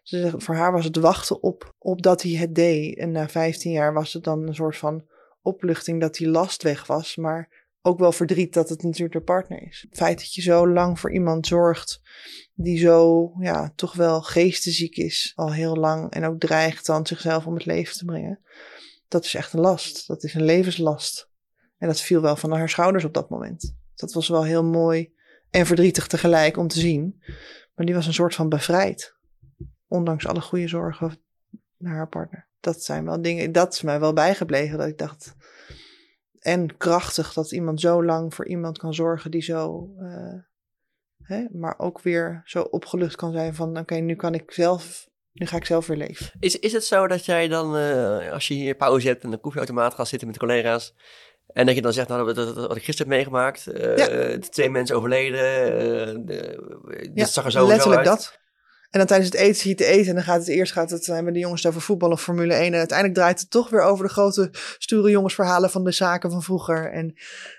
Ze 0.03 0.19
zegt, 0.19 0.43
voor 0.43 0.55
haar 0.55 0.71
was 0.71 0.85
het 0.85 0.95
wachten 0.95 1.43
op, 1.43 1.73
op 1.77 2.01
dat 2.01 2.21
hij 2.21 2.31
het 2.31 2.55
deed. 2.55 2.97
En 2.97 3.11
na 3.11 3.29
15 3.29 3.71
jaar 3.71 3.93
was 3.93 4.13
het 4.13 4.23
dan 4.23 4.47
een 4.47 4.55
soort 4.55 4.77
van 4.77 5.05
opluchting 5.41 6.01
dat 6.01 6.15
die 6.15 6.29
last 6.29 6.63
weg 6.63 6.87
was. 6.87 7.15
Maar 7.15 7.64
ook 7.85 7.99
wel 7.99 8.11
verdriet 8.11 8.53
dat 8.53 8.69
het 8.69 8.83
natuurlijk 8.83 9.13
de 9.13 9.21
partner 9.21 9.67
is. 9.67 9.85
Het 9.89 9.97
feit 9.97 10.17
dat 10.17 10.33
je 10.33 10.41
zo 10.41 10.67
lang 10.67 10.99
voor 10.99 11.13
iemand 11.13 11.47
zorgt 11.47 12.01
die 12.53 12.77
zo, 12.77 13.31
ja, 13.39 13.71
toch 13.75 13.93
wel 13.93 14.21
geestesziek 14.21 14.95
is, 14.95 15.31
al 15.35 15.53
heel 15.53 15.75
lang. 15.75 16.11
En 16.11 16.25
ook 16.25 16.39
dreigt 16.39 16.85
dan 16.85 17.07
zichzelf 17.07 17.45
om 17.45 17.53
het 17.53 17.65
leven 17.65 17.97
te 17.97 18.05
brengen. 18.05 18.39
Dat 19.07 19.25
is 19.25 19.33
echt 19.33 19.53
een 19.53 19.59
last. 19.59 20.07
Dat 20.07 20.23
is 20.23 20.33
een 20.33 20.43
levenslast. 20.43 21.29
En 21.77 21.87
dat 21.87 22.01
viel 22.01 22.21
wel 22.21 22.35
van 22.35 22.51
haar 22.51 22.69
schouders 22.69 23.03
op 23.03 23.13
dat 23.13 23.29
moment. 23.29 23.75
Dat 23.95 24.13
was 24.13 24.27
wel 24.27 24.43
heel 24.43 24.63
mooi 24.63 25.13
en 25.49 25.65
verdrietig 25.65 26.07
tegelijk 26.07 26.57
om 26.57 26.67
te 26.67 26.79
zien. 26.79 27.23
Maar 27.75 27.85
die 27.85 27.95
was 27.95 28.07
een 28.07 28.13
soort 28.13 28.35
van 28.35 28.49
bevrijd. 28.49 29.15
Ondanks 29.87 30.27
alle 30.27 30.41
goede 30.41 30.67
zorgen 30.67 31.23
naar 31.77 31.95
haar 31.95 32.09
partner. 32.09 32.47
Dat 32.59 32.83
zijn 32.83 33.05
wel 33.05 33.21
dingen, 33.21 33.51
dat 33.51 33.73
is 33.73 33.81
mij 33.81 33.99
wel 33.99 34.13
bijgebleven. 34.13 34.77
Dat 34.77 34.87
ik 34.87 34.97
dacht, 34.97 35.35
en 36.45 36.77
krachtig 36.77 37.33
dat 37.33 37.51
iemand 37.51 37.79
zo 37.81 38.03
lang 38.03 38.33
voor 38.33 38.47
iemand 38.47 38.77
kan 38.77 38.93
zorgen 38.93 39.31
die 39.31 39.41
zo, 39.41 39.89
uh, 39.99 40.33
hè, 41.23 41.45
maar 41.51 41.75
ook 41.77 42.01
weer 42.01 42.41
zo 42.45 42.61
opgelucht 42.61 43.15
kan 43.15 43.31
zijn 43.31 43.55
van, 43.55 43.77
oké, 43.77 43.95
nu 43.95 44.15
kan 44.15 44.33
ik 44.33 44.51
zelf, 44.51 45.09
nu 45.31 45.45
ga 45.45 45.57
ik 45.57 45.65
zelf 45.65 45.87
weer 45.87 45.97
leven. 45.97 46.31
Is, 46.39 46.59
is 46.59 46.73
het 46.73 46.83
zo 46.83 47.07
dat 47.07 47.25
jij 47.25 47.47
dan, 47.47 47.77
uh, 47.77 48.31
als 48.31 48.47
je 48.47 48.53
hier 48.53 48.75
pauze 48.75 49.07
hebt 49.07 49.23
en 49.23 49.31
een 49.31 49.41
koffieautomaat 49.41 49.93
gaat 49.93 50.07
zitten 50.07 50.27
met 50.27 50.39
de 50.39 50.45
collega's, 50.45 50.93
en 51.47 51.65
dat 51.65 51.75
je 51.75 51.81
dan 51.81 51.93
zegt, 51.93 52.07
nou, 52.07 52.33
dat, 52.33 52.35
dat, 52.35 52.67
wat 52.67 52.75
ik 52.75 52.83
gisteren 52.83 53.11
heb 53.11 53.17
meegemaakt. 53.19 53.67
Uh, 53.67 53.97
ja. 53.97 54.39
Twee 54.39 54.69
mensen 54.69 54.95
overleden. 54.95 55.39
Uh, 55.39 56.25
de, 56.25 57.11
ja, 57.13 57.25
zag 57.25 57.45
er 57.45 57.51
zo 57.51 57.67
letterlijk 57.67 58.03
dat. 58.03 58.39
En 58.95 59.01
dan 59.01 59.09
tijdens 59.09 59.31
het 59.31 59.39
eten 59.39 59.55
zie 59.55 59.69
je 59.69 59.75
te 59.75 59.85
eten. 59.85 60.09
En 60.09 60.15
dan 60.15 60.23
gaat 60.23 60.39
het 60.39 60.47
eerst 60.47 60.73
gaat 60.73 60.89
het, 60.89 61.05
hebben 61.05 61.33
de 61.33 61.39
jongens 61.39 61.67
over 61.67 61.81
voetbal 61.81 62.11
of 62.11 62.21
Formule 62.21 62.53
1. 62.53 62.73
En 62.73 62.79
uiteindelijk 62.79 63.17
draait 63.17 63.39
het 63.39 63.49
toch 63.49 63.69
weer 63.69 63.81
over 63.81 64.05
de 64.05 64.11
grote 64.11 64.49
stoere 64.77 65.09
jongensverhalen 65.09 65.69
van 65.69 65.83
de 65.83 65.91
zaken 65.91 66.31
van 66.31 66.43
vroeger. 66.43 66.91
En 66.91 67.13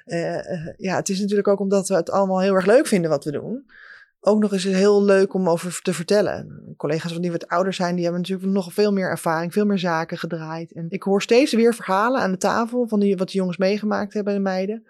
uh, 0.07 0.75
ja, 0.77 0.97
het 0.97 1.09
is 1.09 1.21
natuurlijk 1.21 1.49
ook 1.49 1.61
omdat 1.61 1.89
we 1.89 1.95
het 1.95 2.11
allemaal 2.11 2.41
heel 2.41 2.55
erg 2.55 2.67
leuk 2.67 2.87
vinden 2.87 3.11
wat 3.11 3.25
we 3.25 3.31
doen. 3.31 3.71
Ook 4.21 4.41
nog 4.41 4.53
eens 4.53 4.65
heel 4.65 5.05
leuk 5.05 5.35
om 5.35 5.49
over 5.49 5.81
te 5.83 5.95
vertellen. 5.95 6.63
Collega's 6.77 7.13
van 7.13 7.23
die 7.23 7.33
wat 7.33 7.49
ouder 7.49 7.73
zijn, 7.73 7.95
die 7.95 8.05
hebben 8.05 8.21
natuurlijk 8.21 8.53
nog 8.53 8.73
veel 8.73 8.93
meer 8.93 9.09
ervaring, 9.09 9.53
veel 9.53 9.67
meer 9.67 9.79
zaken 9.79 10.19
gedraaid. 10.19 10.73
En 10.73 10.87
ik 10.89 11.03
hoor 11.03 11.23
steeds 11.23 11.53
weer 11.53 11.75
verhalen 11.75 12.21
aan 12.21 12.31
de 12.31 12.39
tafel 12.39 12.89
van 12.89 13.01
die, 13.01 13.17
wat 13.17 13.31
de 13.31 13.39
jongens 13.39 13.57
meegemaakt 13.57 14.15
hebben, 14.15 14.35
de 14.35 14.41
meiden. 14.41 14.87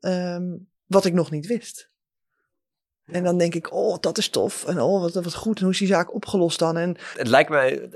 Um, 0.00 0.68
wat 0.86 1.04
ik 1.04 1.12
nog 1.12 1.30
niet 1.30 1.46
wist. 1.46 1.92
En 3.04 3.24
dan 3.24 3.38
denk 3.38 3.54
ik, 3.54 3.72
oh, 3.72 3.96
dat 4.00 4.18
is 4.18 4.28
tof. 4.28 4.64
En 4.64 4.80
oh, 4.80 5.00
wat, 5.00 5.14
wat 5.14 5.34
goed. 5.34 5.56
En 5.56 5.62
hoe 5.62 5.72
is 5.72 5.78
die 5.78 5.88
zaak 5.88 6.14
opgelost 6.14 6.58
dan? 6.58 6.76
En... 6.76 6.96
Het 7.16 7.28
lijkt 7.28 7.50
mij 7.50 7.90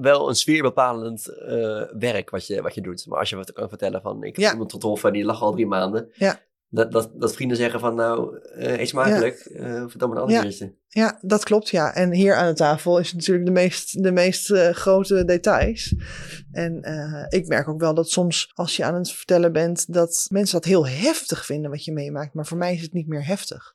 wel 0.00 0.28
een 0.28 0.34
sfeerbepalend 0.34 1.28
uh, 1.28 1.82
werk 1.98 2.30
wat 2.30 2.46
je, 2.46 2.62
wat 2.62 2.74
je 2.74 2.80
doet. 2.80 3.06
Maar 3.06 3.18
als 3.18 3.30
je 3.30 3.36
wat 3.36 3.52
kan 3.52 3.68
vertellen 3.68 4.02
van, 4.02 4.22
ik 4.22 4.36
heb 4.36 4.44
ja. 4.44 4.52
iemand 4.52 4.72
getroffen 4.72 5.08
en 5.08 5.14
die 5.14 5.24
lag 5.24 5.42
al 5.42 5.52
drie 5.52 5.66
maanden. 5.66 6.10
Ja. 6.12 6.40
Dat, 6.72 6.92
dat, 6.92 7.10
dat 7.14 7.34
vrienden 7.34 7.56
zeggen 7.56 7.80
van, 7.80 7.94
nou, 7.94 8.38
uh, 8.58 8.78
eet 8.78 8.88
smakelijk, 8.88 9.50
ja. 9.52 9.60
uh, 9.60 9.84
vertel 9.86 10.08
me 10.08 10.14
een 10.14 10.20
ander 10.20 10.54
ja. 10.58 10.68
Ja, 10.88 11.18
dat 11.20 11.44
klopt, 11.44 11.68
ja. 11.68 11.94
En 11.94 12.12
hier 12.12 12.34
aan 12.34 12.48
de 12.48 12.54
tafel 12.54 12.98
is 12.98 13.12
natuurlijk 13.12 13.46
de 13.46 13.52
meest, 13.52 14.02
de 14.02 14.12
meest 14.12 14.50
uh, 14.50 14.68
grote 14.68 15.24
details. 15.24 15.94
En 16.52 16.82
ik 17.28 17.46
merk 17.46 17.68
ook 17.68 17.80
wel 17.80 17.94
dat 17.94 18.10
soms, 18.10 18.50
als 18.54 18.76
je 18.76 18.84
aan 18.84 18.94
het 18.94 19.12
vertellen 19.12 19.52
bent, 19.52 19.92
dat 19.92 20.26
mensen 20.28 20.60
dat 20.60 20.64
heel 20.64 20.86
heftig 20.86 21.44
vinden 21.44 21.70
wat 21.70 21.84
je 21.84 21.92
meemaakt. 21.92 22.34
Maar 22.34 22.46
voor 22.46 22.58
mij 22.58 22.74
is 22.74 22.82
het 22.82 22.92
niet 22.92 23.08
meer 23.08 23.26
heftig. 23.26 23.74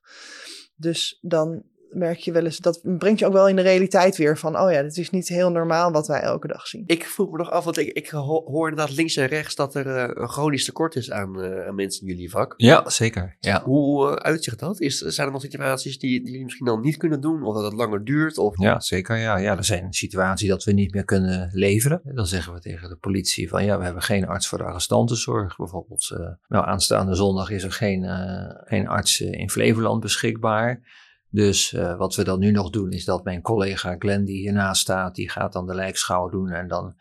Dus 0.76 1.20
dan 1.22 1.64
merk 1.90 2.18
je 2.18 2.32
wel 2.32 2.46
eens, 2.46 2.58
dat 2.58 2.80
brengt 2.84 3.20
je 3.20 3.26
ook 3.26 3.34
wel 3.34 3.48
in 3.48 3.56
de 3.56 3.62
realiteit 3.62 4.18
weer 4.18 4.38
van, 4.38 4.60
oh 4.60 4.72
ja, 4.72 4.82
dit 4.82 4.98
is 4.98 5.10
niet 5.10 5.28
heel 5.28 5.52
normaal 5.52 5.92
wat 5.92 6.08
wij 6.08 6.20
elke 6.20 6.48
dag 6.48 6.68
zien. 6.68 6.84
Ik 6.86 7.06
vroeg 7.06 7.32
me 7.32 7.38
nog 7.38 7.52
af, 7.52 7.64
want 7.64 7.78
ik, 7.78 7.88
ik 7.88 8.10
hoor 8.10 8.70
inderdaad 8.70 8.96
links 8.96 9.16
en 9.16 9.28
rechts 9.28 9.56
dat 9.56 9.76
er 9.76 9.88
uh, 9.88 10.04
een 10.14 10.28
chronisch 10.28 10.66
tekort 10.66 10.96
is 10.96 11.12
aan, 11.12 11.40
uh, 11.40 11.68
aan, 11.68 11.76
mensen 11.76 12.02
in 12.02 12.14
jullie 12.14 12.30
vak. 12.30 12.54
Ja, 12.58 12.90
zeker. 12.90 13.38
Ja. 13.40 13.64
Hoe 13.64 14.10
uh, 14.10 14.14
uitzicht 14.14 14.60
dat? 14.60 14.82
Is, 14.82 14.98
zijn 14.98 15.28
er 15.28 15.34
nog 15.34 15.42
situaties 15.42 16.00
die, 16.00 16.20
die, 16.20 16.26
jullie 16.26 16.44
misschien 16.44 16.66
dan 16.66 16.82
niet 16.82 16.98
kunnen 16.98 17.22
doen, 17.22 17.44
of 17.44 17.56
dat 17.56 17.64
het 17.64 17.74
langer 17.74 18.04
duurt? 18.04 18.38
Of... 18.38 18.60
Ja, 18.60 18.80
zeker. 18.80 19.18
Ja. 19.18 19.38
ja, 19.38 19.58
er 19.58 19.64
zijn 19.64 19.94
situaties 19.94 20.50
dat 20.50 20.64
we 20.64 20.72
niet 20.72 20.94
meer 20.94 21.06
kunnen 21.06 21.50
leveren. 21.54 22.02
Dan 22.04 22.28
zeggen 22.28 22.54
we 22.54 22.60
tegen 22.60 22.90
de 22.90 22.96
politie 22.96 23.50
van, 23.50 23.66
ja, 23.66 23.78
we 23.78 23.84
hebben 23.84 24.04
geen 24.04 24.28
arts 24.28 24.48
voor 24.48 24.58
de 24.58 24.64
arrestantenzorg. 24.64 25.56
Bijvoorbeeld, 25.56 26.10
nou, 26.48 26.66
aanstaande 26.66 27.16
zondag 27.16 27.50
is 27.50 27.64
er 27.64 27.72
geen, 27.72 28.06
geen 28.66 28.88
arts 28.88 29.22
in 29.22 29.50
Flevoland 29.50 30.02
beschikbaar. 30.02 30.82
Dus 31.36 31.74
uh, 31.74 31.98
wat 31.98 32.16
we 32.16 32.24
dan 32.24 32.40
nu 32.40 32.52
nog 32.52 32.70
doen, 32.70 32.92
is 32.92 33.06
dat 33.06 33.24
mijn 33.24 33.42
collega 33.42 33.96
Glenn, 34.00 34.26
die 34.26 34.38
hiernaast 34.38 34.82
staat, 34.82 35.16
die 35.16 35.30
gaat 35.30 35.54
dan 35.54 35.68
de 35.68 35.76
lijkschouw 35.76 36.30
doen. 36.30 36.50
En 36.50 36.68
dan 36.68 36.96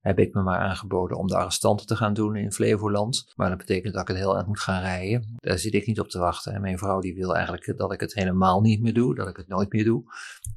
heb 0.00 0.18
ik 0.18 0.34
me 0.34 0.42
maar 0.42 0.58
aangeboden 0.58 1.16
om 1.16 1.26
de 1.26 1.36
arrestanten 1.36 1.86
te 1.86 1.96
gaan 1.96 2.14
doen 2.14 2.36
in 2.36 2.52
Flevoland. 2.52 3.32
Maar 3.36 3.48
dat 3.48 3.58
betekent 3.58 3.92
dat 3.92 4.02
ik 4.02 4.08
het 4.08 4.16
heel 4.16 4.36
erg 4.36 4.46
moet 4.46 4.60
gaan 4.60 4.80
rijden. 4.80 5.36
Daar 5.36 5.58
zit 5.58 5.74
ik 5.74 5.86
niet 5.86 6.00
op 6.00 6.08
te 6.08 6.18
wachten. 6.18 6.52
En 6.52 6.60
mijn 6.60 6.78
vrouw 6.78 7.00
die 7.00 7.14
wil 7.14 7.34
eigenlijk 7.34 7.76
dat 7.76 7.92
ik 7.92 8.00
het 8.00 8.14
helemaal 8.14 8.60
niet 8.60 8.82
meer 8.82 8.94
doe, 8.94 9.14
dat 9.14 9.28
ik 9.28 9.36
het 9.36 9.48
nooit 9.48 9.72
meer 9.72 9.84
doe. 9.84 10.02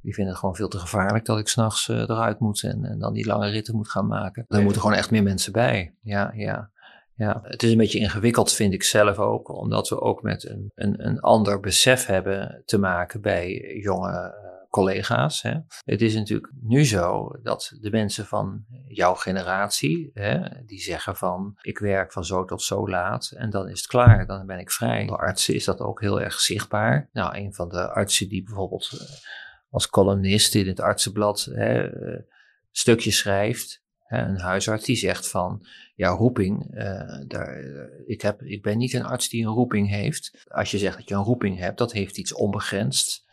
Die 0.02 0.14
vindt 0.14 0.30
het 0.30 0.40
gewoon 0.40 0.56
veel 0.56 0.68
te 0.68 0.80
gevaarlijk 0.80 1.26
dat 1.26 1.40
ik 1.40 1.48
s'nachts 1.48 1.88
uh, 1.88 1.98
eruit 1.98 2.40
moet 2.40 2.64
en, 2.64 2.86
en, 2.86 3.00
dan 3.00 3.14
die 3.14 3.26
lange 3.26 3.50
ritten 3.50 3.76
moet 3.76 3.90
gaan 3.90 4.08
maken. 4.08 4.46
Er 4.48 4.64
moeten 4.64 4.82
gewoon 4.82 4.98
echt 4.98 5.12
meer 5.12 5.24
mensen 5.24 5.52
bij. 5.52 5.96
Ja, 6.02 6.32
ja. 6.36 6.72
Ja, 7.18 7.40
het 7.44 7.64
is 7.64 7.72
een 7.72 7.78
beetje 7.78 8.00
ingewikkeld, 8.00 8.54
vind 8.54 8.74
ik 8.74 8.84
zelf 8.84 9.20
ook, 9.20 9.50
omdat 9.50 9.90
we 9.90 10.02
ook 10.02 10.22
met 10.22 10.50
een, 10.50 10.72
een, 10.76 11.06
een 11.08 11.20
ander 11.20 11.60
besef 11.60 12.06
hebben 12.06 12.62
te 12.66 12.78
maken 12.78 13.22
bij 13.22 13.78
jonge 13.82 14.12
uh, 14.12 14.48
collega's. 14.70 15.42
Hè. 15.42 15.54
Het 15.86 16.02
is 16.02 16.16
natuurlijk 16.16 16.54
nu 16.62 16.86
zo 16.86 17.32
dat 17.44 17.78
de 17.82 17.90
mensen 17.90 18.26
van 18.26 18.66
jouw 18.88 19.14
generatie, 19.14 20.12
hè, 20.14 20.64
die 20.66 20.80
zeggen 20.80 21.16
van 21.16 21.58
ik 21.62 21.78
werk 21.80 22.12
van 22.12 22.26
zo 22.26 22.46
tot 22.46 22.62
zo 22.62 22.90
laat 22.90 23.32
en 23.36 23.50
dan 23.50 23.70
is 23.70 23.78
het 23.78 23.88
klaar, 23.88 24.26
dan 24.26 24.46
ben 24.46 24.60
ik 24.60 24.72
vrij. 24.72 25.08
Voor 25.08 25.18
artsen 25.18 25.54
is 25.54 25.66
dat 25.66 25.80
ook 25.80 26.02
heel 26.02 26.22
erg 26.22 26.40
zichtbaar. 26.40 27.10
Nou, 27.12 27.38
een 27.38 27.54
van 27.54 27.70
de 27.70 27.90
artsen 27.90 28.30
die 28.30 28.44
bijvoorbeeld 28.44 28.92
uh, 28.94 29.02
als 29.70 29.90
columnist 29.90 30.56
in 30.56 30.68
het 30.68 30.80
artsenblad 30.80 31.50
hè, 31.52 31.94
uh, 31.94 32.20
stukjes 32.72 33.18
schrijft, 33.18 33.86
een 34.08 34.40
huisarts 34.40 34.86
die 34.86 34.96
zegt 34.96 35.30
van, 35.30 35.66
ja, 35.96 36.10
roeping, 36.10 36.76
uh, 36.76 37.22
daar, 37.28 37.64
ik, 38.06 38.22
heb, 38.22 38.42
ik 38.42 38.62
ben 38.62 38.78
niet 38.78 38.94
een 38.94 39.06
arts 39.06 39.30
die 39.30 39.46
een 39.46 39.54
roeping 39.54 39.90
heeft. 39.90 40.46
Als 40.48 40.72
je 40.72 40.78
zegt 40.78 40.98
dat 40.98 41.10
je 41.10 41.16
een 41.16 41.24
roeping 41.24 41.58
hebt, 41.58 41.78
dat 41.78 41.92
heeft 41.92 42.18
iets 42.18 42.34
onbegrensd. 42.34 43.26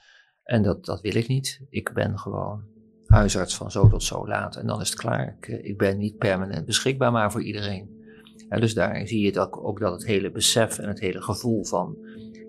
En 0.43 0.63
dat, 0.63 0.85
dat 0.85 1.01
wil 1.01 1.15
ik 1.15 1.29
niet. 1.29 1.61
Ik 1.71 1.93
ben 1.93 2.19
gewoon 2.19 2.63
huisarts 3.07 3.57
van 3.57 3.71
zo 3.71 3.89
tot 3.89 4.03
zo 4.03 4.29
laat 4.29 4.57
en 4.57 4.67
dan 4.67 4.81
is 4.81 4.89
het 4.89 4.99
klaar. 4.99 5.37
Ik, 5.41 5.47
ik 5.47 5.79
ben 5.79 5.99
niet 5.99 6.19
permanent 6.19 6.67
beschikbaar, 6.67 7.13
maar 7.13 7.33
voor 7.33 7.43
iedereen. 7.43 8.03
Ja, 8.49 8.59
dus 8.59 8.75
daar 8.75 9.07
zie 9.07 9.21
je 9.21 9.51
ook 9.51 9.81
dat 9.81 9.93
het 9.93 10.07
hele 10.07 10.31
besef 10.31 10.79
en 10.79 10.89
het 10.89 11.01
hele 11.01 11.23
gevoel 11.23 11.65
van, 11.65 11.97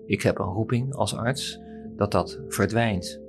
ik 0.06 0.22
heb 0.22 0.38
een 0.38 0.46
roeping 0.46 0.94
als 0.94 1.14
arts, 1.14 1.60
dat 1.96 2.12
dat 2.12 2.40
verdwijnt. 2.48 3.20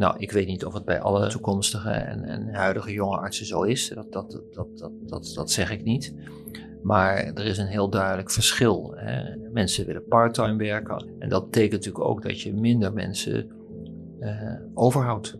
Nou, 0.00 0.14
ik 0.18 0.32
weet 0.32 0.46
niet 0.46 0.64
of 0.64 0.72
het 0.72 0.84
bij 0.84 1.00
alle 1.00 1.28
toekomstige 1.28 1.90
en, 1.90 2.24
en 2.24 2.54
huidige 2.54 2.92
jonge 2.92 3.16
artsen 3.16 3.46
zo 3.46 3.62
is. 3.62 3.88
Dat, 3.88 4.12
dat, 4.12 4.40
dat, 4.52 4.66
dat, 5.06 5.32
dat, 5.34 5.50
zeg 5.50 5.70
ik 5.70 5.84
niet. 5.84 6.14
Maar 6.82 7.16
er 7.16 7.44
is 7.44 7.58
een 7.58 7.66
heel 7.66 7.88
duidelijk 7.88 8.30
verschil. 8.30 8.94
Mensen 9.52 9.86
willen 9.86 10.06
parttime 10.08 10.56
werken. 10.56 11.06
En 11.18 11.28
dat 11.28 11.44
betekent 11.44 11.72
natuurlijk 11.72 12.04
ook 12.04 12.22
dat 12.22 12.40
je 12.40 12.54
minder 12.54 12.92
mensen 12.92 13.50
uh, 14.20 14.52
overhoudt. 14.74 15.36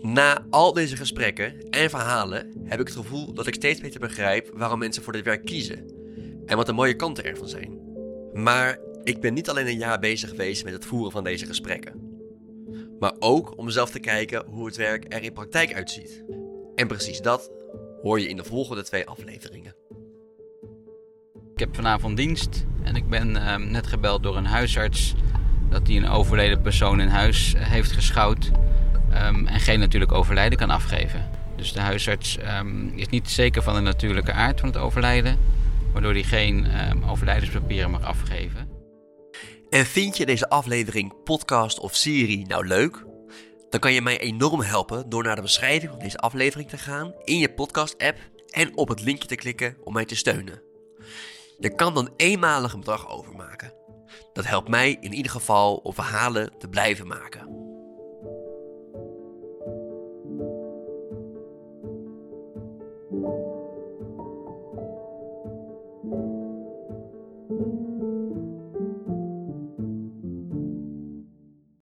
Na 0.00 0.44
al 0.50 0.72
deze 0.72 0.96
gesprekken 0.96 1.68
en 1.70 1.90
verhalen 1.90 2.52
heb 2.64 2.80
ik 2.80 2.86
het 2.86 2.96
gevoel 2.96 3.34
dat 3.34 3.46
ik 3.46 3.54
steeds 3.54 3.80
beter 3.80 4.00
begrijp 4.00 4.50
waarom 4.54 4.78
mensen 4.78 5.02
voor 5.02 5.12
dit 5.12 5.24
werk 5.24 5.44
kiezen. 5.44 5.90
En 6.46 6.56
wat 6.56 6.66
de 6.66 6.72
mooie 6.72 6.96
kanten 6.96 7.24
ervan 7.24 7.48
zijn. 7.48 7.78
Maar 8.32 8.78
ik 9.02 9.20
ben 9.20 9.34
niet 9.34 9.48
alleen 9.48 9.66
een 9.66 9.78
jaar 9.78 9.98
bezig 9.98 10.28
geweest 10.28 10.64
met 10.64 10.72
het 10.72 10.84
voeren 10.84 11.12
van 11.12 11.24
deze 11.24 11.46
gesprekken 11.46 12.07
maar 12.98 13.14
ook 13.18 13.58
om 13.58 13.70
zelf 13.70 13.90
te 13.90 14.00
kijken 14.00 14.44
hoe 14.46 14.66
het 14.66 14.76
werk 14.76 15.14
er 15.14 15.22
in 15.22 15.32
praktijk 15.32 15.74
uitziet. 15.74 16.24
En 16.74 16.86
precies 16.86 17.20
dat 17.20 17.50
hoor 18.02 18.20
je 18.20 18.28
in 18.28 18.36
de 18.36 18.44
volgende 18.44 18.82
twee 18.82 19.06
afleveringen. 19.06 19.74
Ik 21.52 21.58
heb 21.58 21.74
vanavond 21.74 22.16
dienst 22.16 22.64
en 22.82 22.96
ik 22.96 23.08
ben 23.08 23.36
ehm, 23.36 23.70
net 23.70 23.86
gebeld 23.86 24.22
door 24.22 24.36
een 24.36 24.46
huisarts 24.46 25.14
dat 25.70 25.86
hij 25.86 25.96
een 25.96 26.08
overleden 26.08 26.62
persoon 26.62 27.00
in 27.00 27.08
huis 27.08 27.54
heeft 27.56 27.92
geschouwd 27.92 28.50
ehm, 29.10 29.46
en 29.46 29.60
geen 29.60 29.78
natuurlijk 29.78 30.12
overlijden 30.12 30.58
kan 30.58 30.70
afgeven. 30.70 31.30
Dus 31.56 31.72
de 31.72 31.80
huisarts 31.80 32.38
ehm, 32.38 32.88
is 32.88 33.08
niet 33.08 33.30
zeker 33.30 33.62
van 33.62 33.74
de 33.74 33.80
natuurlijke 33.80 34.32
aard 34.32 34.60
van 34.60 34.68
het 34.68 34.78
overlijden, 34.78 35.38
waardoor 35.92 36.12
hij 36.12 36.22
geen 36.22 36.66
overlijdenspapieren 37.08 37.90
mag 37.90 38.02
afgeven. 38.02 38.67
En 39.70 39.86
vind 39.86 40.16
je 40.16 40.26
deze 40.26 40.48
aflevering, 40.48 41.22
podcast 41.24 41.78
of 41.78 41.94
serie 41.94 42.46
nou 42.46 42.66
leuk? 42.66 43.04
Dan 43.70 43.80
kan 43.80 43.92
je 43.92 44.02
mij 44.02 44.20
enorm 44.20 44.60
helpen 44.60 45.08
door 45.08 45.22
naar 45.22 45.36
de 45.36 45.42
beschrijving 45.42 45.90
van 45.90 46.00
deze 46.00 46.18
aflevering 46.18 46.68
te 46.68 46.78
gaan 46.78 47.14
in 47.24 47.38
je 47.38 47.54
podcast-app 47.54 48.18
en 48.50 48.76
op 48.76 48.88
het 48.88 49.00
linkje 49.02 49.28
te 49.28 49.34
klikken 49.34 49.76
om 49.84 49.92
mij 49.92 50.04
te 50.04 50.16
steunen. 50.16 50.62
Je 51.58 51.74
kan 51.74 51.94
dan 51.94 52.10
eenmalig 52.16 52.72
een 52.72 52.78
bedrag 52.78 53.08
overmaken. 53.08 53.72
Dat 54.32 54.46
helpt 54.46 54.68
mij 54.68 54.96
in 55.00 55.12
ieder 55.12 55.32
geval 55.32 55.76
om 55.76 55.94
verhalen 55.94 56.52
te 56.58 56.68
blijven 56.68 57.06
maken. 57.06 57.58